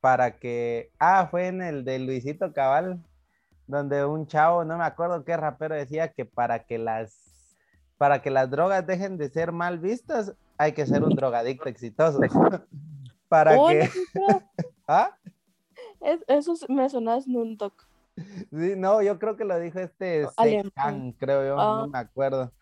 para 0.00 0.38
que. 0.38 0.90
Ah, 0.98 1.28
fue 1.30 1.48
en 1.48 1.62
el 1.62 1.84
de 1.84 1.98
Luisito 1.98 2.52
Cabal, 2.52 3.02
donde 3.66 4.04
un 4.04 4.26
chavo, 4.26 4.64
no 4.64 4.78
me 4.78 4.84
acuerdo 4.84 5.24
qué 5.24 5.36
rapero 5.36 5.74
decía 5.74 6.12
que 6.12 6.24
para 6.24 6.64
que 6.64 6.78
las 6.78 7.22
para 7.98 8.20
que 8.20 8.30
las 8.30 8.50
drogas 8.50 8.86
dejen 8.86 9.16
de 9.16 9.30
ser 9.30 9.52
mal 9.52 9.78
vistas, 9.78 10.34
hay 10.58 10.72
que 10.72 10.86
ser 10.86 11.02
un 11.02 11.14
drogadicto 11.14 11.68
exitoso. 11.68 12.20
para 13.28 13.58
Oh, 13.58 13.68
que. 13.68 13.88
¿Ah? 14.88 15.16
es- 16.00 16.24
eso 16.28 16.54
me 16.68 16.88
sonaba 16.88 17.18
un 17.26 17.56
toque. 17.56 17.84
Sí, 18.50 18.74
no, 18.76 19.02
yo 19.02 19.18
creo 19.18 19.36
que 19.36 19.44
lo 19.44 19.58
dijo 19.58 19.78
este. 19.80 20.26
Sekan, 20.42 21.12
creo 21.12 21.46
yo, 21.46 21.60
Ah. 21.60 21.82
no 21.82 21.88
me 21.88 21.98
acuerdo. 21.98 22.52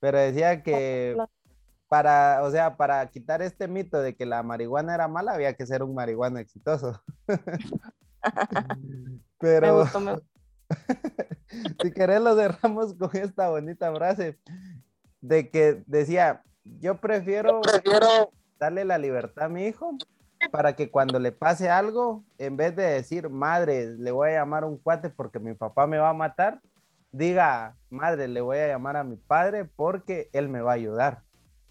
Pero 0.00 0.18
decía 0.18 0.62
que 0.62 1.14
la- 1.16 1.28
para, 1.88 2.42
o 2.42 2.50
sea, 2.50 2.76
para 2.76 3.06
quitar 3.10 3.42
este 3.42 3.66
mito 3.68 4.00
de 4.00 4.14
que 4.14 4.26
la 4.26 4.42
marihuana 4.42 4.94
era 4.94 5.08
mala, 5.08 5.32
había 5.32 5.54
que 5.54 5.66
ser 5.66 5.82
un 5.82 5.94
marihuano 5.94 6.38
exitoso. 6.38 7.00
Me 8.78 9.20
Pero, 9.38 9.80
gustó, 9.80 10.00
me- 10.00 10.16
si 11.82 11.92
querés 11.92 12.20
lo 12.20 12.36
cerramos 12.36 12.94
con 12.94 13.10
esta 13.16 13.48
bonita 13.48 13.92
frase 13.94 14.38
de 15.20 15.50
que 15.50 15.82
decía, 15.86 16.42
yo 16.64 17.00
prefiero, 17.00 17.62
darle 18.58 18.84
la 18.84 18.98
libertad 18.98 19.44
a 19.44 19.48
mi 19.48 19.66
hijo 19.66 19.96
para 20.50 20.74
que 20.74 20.90
cuando 20.90 21.18
le 21.18 21.32
pase 21.32 21.70
algo, 21.70 22.24
en 22.38 22.56
vez 22.56 22.74
de 22.76 22.82
decir, 22.84 23.28
madre, 23.30 23.94
le 23.96 24.10
voy 24.10 24.30
a 24.30 24.40
llamar 24.40 24.64
a 24.64 24.66
un 24.66 24.78
cuate 24.78 25.10
porque 25.10 25.38
mi 25.38 25.54
papá 25.54 25.86
me 25.86 25.98
va 25.98 26.10
a 26.10 26.14
matar, 26.14 26.60
diga, 27.12 27.76
madre, 27.90 28.28
le 28.28 28.40
voy 28.40 28.58
a 28.58 28.68
llamar 28.68 28.96
a 28.96 29.04
mi 29.04 29.16
padre 29.16 29.64
porque 29.64 30.28
él 30.32 30.48
me 30.48 30.60
va 30.60 30.72
a 30.72 30.74
ayudar. 30.74 31.22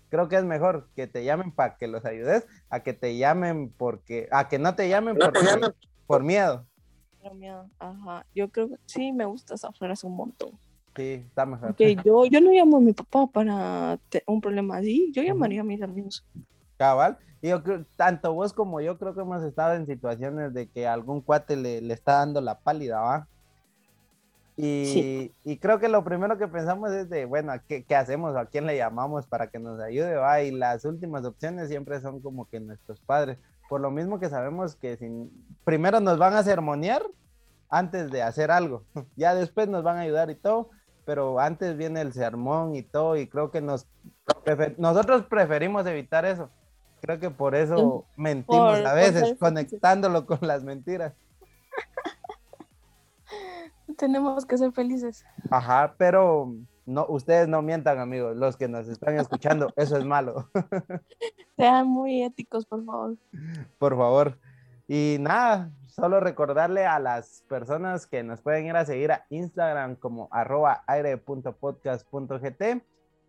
Creo 0.10 0.30
que 0.30 0.38
es 0.38 0.43
mejor 0.43 0.88
que 0.95 1.08
te 1.08 1.26
llamen 1.26 1.51
para 1.51 1.78
que 1.78 1.88
los 1.88 2.05
ayudes 2.05 2.47
a 2.70 2.82
que 2.82 2.93
te 2.93 3.18
llamen 3.18 3.74
porque, 3.78 4.28
a 4.32 4.47
que 4.47 4.60
no 4.60 4.76
te 4.76 4.88
llamen 4.88 5.18
porque, 5.18 5.39
por 6.05 6.24
miedo. 6.24 6.66
Por 7.22 7.34
miedo, 7.36 7.70
Ajá, 7.80 8.26
yo 8.34 8.49
creo 8.49 8.70
que 8.70 8.76
sí 8.86 9.12
me 9.12 9.26
gusta 9.26 9.55
esa 9.55 9.72
frase 9.74 10.08
un 10.08 10.16
montón. 10.16 10.51
Sí, 10.95 11.26
está 11.28 11.45
mejor. 11.45 11.70
Porque 11.70 11.95
yo, 12.03 12.26
yo 12.26 12.41
no 12.41 12.51
llamo 12.51 12.78
a 12.78 12.80
mi 12.80 12.93
papá 12.93 13.28
para 13.28 13.99
un 14.26 14.41
problema 14.41 14.78
así, 14.78 15.12
yo 15.14 15.22
llamaría 15.22 15.62
a 15.62 15.66
mis 15.66 15.82
amigos. 15.82 16.26
Cabal. 16.78 17.18
Y 17.41 17.49
yo 17.49 17.62
creo, 17.62 17.86
tanto 17.95 18.34
vos 18.34 18.53
como 18.53 18.82
yo 18.82 18.97
creo 18.97 19.14
que 19.14 19.22
hemos 19.22 19.43
estado 19.43 19.76
en 19.76 19.86
situaciones 19.86 20.53
de 20.53 20.70
que 20.70 20.88
algún 20.88 21.22
cuate 21.22 21.55
le, 21.55 21.82
le 21.82 21.93
está 21.93 22.14
dando 22.14 22.41
la 22.41 22.60
pálida, 22.60 22.99
¿va? 22.99 23.28
Y, 24.60 24.86
Sí. 24.86 25.34
y 25.43 25.58
creo 25.60 25.80
que 25.80 25.88
lo 25.88 26.03
primero 26.03 26.38
que 26.38 26.47
pensamos 26.47 26.91
es 26.91 27.10
de, 27.10 27.26
bueno, 27.26 27.53
¿qué, 27.68 27.84
qué 27.84 27.95
hacemos? 27.95 28.36
¿A 28.36 28.47
quién 28.47 28.66
le 28.66 28.76
llamamos 28.76 29.28
para 29.28 29.47
que 29.47 29.60
nos 29.60 29.80
ayude? 29.80 30.16
¿va? 30.16 30.41
Y 30.41 30.49
las 30.51 30.84
últimas 30.84 31.24
opciones 31.26 31.70
siempre 31.70 32.01
son 32.01 32.20
como 32.22 32.49
que 32.49 32.60
nuestros 32.60 32.99
padres. 32.99 33.38
Por 33.70 33.82
lo 33.82 33.91
mismo 33.91 34.20
que 34.20 34.30
sabemos 34.30 34.76
que 34.76 34.97
sin, 34.97 35.32
primero 35.64 35.99
nos 35.99 36.18
van 36.18 36.34
a 36.34 36.41
sermonear 36.43 37.03
antes 37.70 38.10
de 38.10 38.24
hacer 38.24 38.49
algo. 38.49 38.84
Ya 39.16 39.36
después 39.36 39.68
nos 39.68 39.84
van 39.84 39.97
a 39.97 40.01
ayudar 40.01 40.30
y 40.32 40.36
todo, 40.36 40.70
pero 41.05 41.39
antes 41.39 41.78
viene 41.78 42.01
el 42.01 42.12
sermón 42.14 42.76
y 42.76 42.82
todo, 42.82 43.16
y 43.16 43.28
creo 43.28 43.51
que 43.51 43.62
nos 43.62 43.86
prefer- 44.43 44.76
nosotros 44.78 45.24
preferimos 45.30 45.86
evitar 45.86 46.26
eso. 46.26 46.49
Creo 47.01 47.20
que 47.20 47.30
por 47.30 47.53
eso 47.53 48.05
mentimos 48.16 48.80
Por- 48.80 48.88
a 48.88 48.93
veces, 48.95 49.36
conectándolo 49.39 50.26
con 50.26 50.39
las 50.41 50.64
mentiras. 50.64 51.14
Tenemos 53.98 54.45
que 54.45 54.58
ser 54.58 54.72
felices. 54.72 55.26
Ajá, 55.50 55.95
pero 55.98 56.54
no, 56.86 57.06
ustedes 57.10 57.48
no 57.48 57.62
mientan, 57.62 58.00
amigos, 58.00 58.38
los 58.38 58.56
que 58.56 58.68
nos 58.68 58.88
están 58.88 59.20
escuchando, 59.20 59.68
eso 59.76 59.98
es 59.98 60.06
malo, 60.06 60.50
Sean 61.58 61.88
muy 61.88 62.24
éticos, 62.24 62.66
por 62.66 62.86
favor. 62.86 63.18
por 63.78 63.98
favor. 63.98 64.39
Y 64.88 65.18
nada, 65.20 65.72
solo 65.88 66.20
recordarle 66.22 66.86
a 66.86 67.00
las 67.00 67.43
personas 67.50 68.08
que 68.08 68.24
nos 68.24 68.41
pueden 68.41 68.68
ir 68.68 68.76
a 68.76 68.86
seguir 68.86 69.12
a 69.12 69.26
Instagram 69.30 69.95
como 69.95 70.30
arroba 70.32 70.84
aire.podcast.gt. 70.88 72.62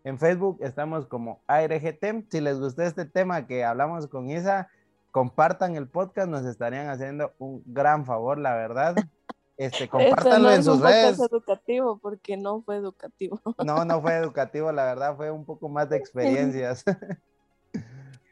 En 0.05 0.19
Facebook 0.19 0.59
estamos 0.61 1.07
como 1.07 1.43
AireGT. 1.49 2.31
Si 2.31 2.41
les 2.41 2.61
gustó 2.61 2.83
este 2.83 3.07
tema 3.07 3.47
que 3.47 3.65
hablamos 3.65 4.07
con 4.07 4.31
Isa, 4.31 4.69
compartan 5.11 5.75
el 5.75 5.89
podcast, 5.89 6.29
nos 6.29 6.45
estarían 6.45 6.89
haciendo 6.89 7.33
un 7.39 7.63
gran 7.67 8.05
favor, 8.05 8.39
la 8.39 8.55
verdad. 8.55 8.95
Este, 9.59 9.89
compártanlo 9.91 10.49
no 10.49 10.55
en 10.55 10.63
sus 10.65 10.81
redes. 10.81 11.19
educativo 11.19 11.99
porque 11.99 12.37
no 12.37 12.63
fue 12.63 12.77
educativo. 12.77 13.41
No, 13.65 13.85
no 13.85 14.01
fue 14.01 14.15
educativo, 14.15 14.73
la 14.73 14.85
verdad, 14.85 15.17
fue 15.17 15.31
un 15.31 15.45
poco 15.45 15.69
más 15.69 15.91
de 15.91 15.97
experiencias. 15.99 16.85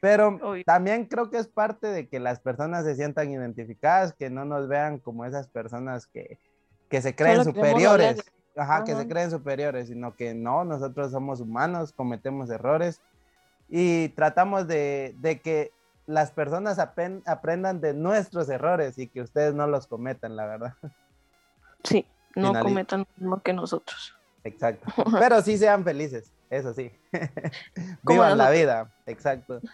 Pero 0.00 0.38
también 0.64 1.06
creo 1.06 1.30
que 1.30 1.38
es 1.38 1.48
parte 1.48 1.88
de 1.88 2.08
que 2.08 2.20
las 2.20 2.38
personas 2.38 2.84
se 2.84 2.94
sientan 2.94 3.30
identificadas, 3.30 4.14
que 4.14 4.30
no 4.30 4.44
nos 4.44 4.68
vean 4.68 4.98
como 4.98 5.24
esas 5.24 5.48
personas 5.48 6.06
que, 6.06 6.38
que 6.88 7.02
se 7.02 7.14
creen 7.16 7.38
Solo 7.42 7.54
superiores. 7.54 8.22
Ajá, 8.58 8.84
que 8.84 8.92
se 8.92 9.00
Ajá. 9.00 9.08
creen 9.08 9.30
superiores, 9.30 9.88
sino 9.88 10.14
que 10.14 10.32
no, 10.32 10.64
nosotros 10.64 11.12
somos 11.12 11.40
humanos, 11.40 11.92
cometemos 11.92 12.48
errores 12.48 13.02
y 13.68 14.08
tratamos 14.10 14.66
de, 14.66 15.14
de 15.18 15.40
que 15.40 15.72
las 16.06 16.30
personas 16.30 16.78
aprendan 16.78 17.80
de 17.82 17.92
nuestros 17.92 18.48
errores 18.48 18.96
y 18.96 19.08
que 19.08 19.20
ustedes 19.20 19.54
no 19.54 19.66
los 19.66 19.86
cometan, 19.86 20.36
la 20.36 20.46
verdad. 20.46 20.74
Sí, 21.84 22.04
no 22.34 22.48
Finali- 22.48 22.62
cometan 22.62 23.00
lo 23.00 23.06
mismo 23.16 23.42
que 23.42 23.52
nosotros. 23.52 24.14
Exacto. 24.44 24.86
Pero 25.18 25.42
sí 25.42 25.58
sean 25.58 25.84
felices, 25.84 26.32
eso 26.50 26.72
sí. 26.74 26.90
Vivan 28.02 28.38
la 28.38 28.50
vida, 28.50 28.92
exacto. 29.06 29.60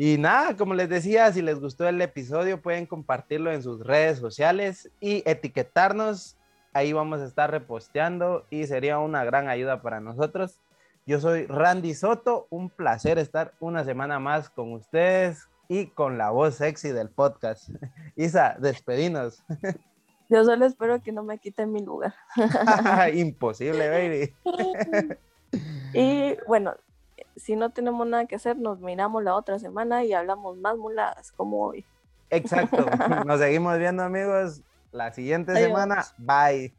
Y 0.00 0.16
nada, 0.16 0.56
como 0.56 0.74
les 0.74 0.88
decía, 0.88 1.32
si 1.32 1.42
les 1.42 1.58
gustó 1.58 1.88
el 1.88 2.00
episodio, 2.00 2.62
pueden 2.62 2.86
compartirlo 2.86 3.50
en 3.50 3.64
sus 3.64 3.84
redes 3.84 4.20
sociales 4.20 4.88
y 5.00 5.28
etiquetarnos. 5.28 6.36
Ahí 6.72 6.92
vamos 6.92 7.18
a 7.18 7.24
estar 7.24 7.50
reposteando 7.50 8.46
y 8.48 8.68
sería 8.68 9.00
una 9.00 9.24
gran 9.24 9.48
ayuda 9.48 9.82
para 9.82 9.98
nosotros. 9.98 10.60
Yo 11.04 11.18
soy 11.18 11.46
Randy 11.46 11.94
Soto, 11.94 12.46
un 12.48 12.70
placer 12.70 13.18
estar 13.18 13.54
una 13.58 13.82
semana 13.82 14.20
más 14.20 14.50
con 14.50 14.72
ustedes 14.72 15.48
y 15.66 15.86
con 15.86 16.16
la 16.16 16.30
voz 16.30 16.54
sexy 16.54 16.90
del 16.90 17.08
podcast. 17.08 17.68
Isa, 18.14 18.54
despedinos. 18.60 19.42
Yo 20.28 20.44
solo 20.44 20.66
espero 20.66 21.00
que 21.02 21.12
no 21.12 21.22
me 21.22 21.38
quiten 21.38 21.72
mi 21.72 21.82
lugar. 21.82 22.14
Imposible, 23.14 23.88
baby. 23.88 24.34
Y 25.94 26.36
bueno, 26.46 26.74
si 27.36 27.56
no 27.56 27.70
tenemos 27.70 28.06
nada 28.06 28.26
que 28.26 28.36
hacer, 28.36 28.56
nos 28.56 28.80
miramos 28.80 29.22
la 29.22 29.34
otra 29.34 29.58
semana 29.58 30.04
y 30.04 30.12
hablamos 30.12 30.56
más 30.58 30.76
muladas 30.76 31.32
como 31.32 31.64
hoy. 31.64 31.84
Exacto. 32.30 32.84
Nos 33.26 33.40
seguimos 33.40 33.78
viendo, 33.78 34.02
amigos. 34.02 34.62
La 34.92 35.12
siguiente 35.12 35.52
Adiós. 35.52 35.68
semana. 35.68 36.04
Bye. 36.18 36.74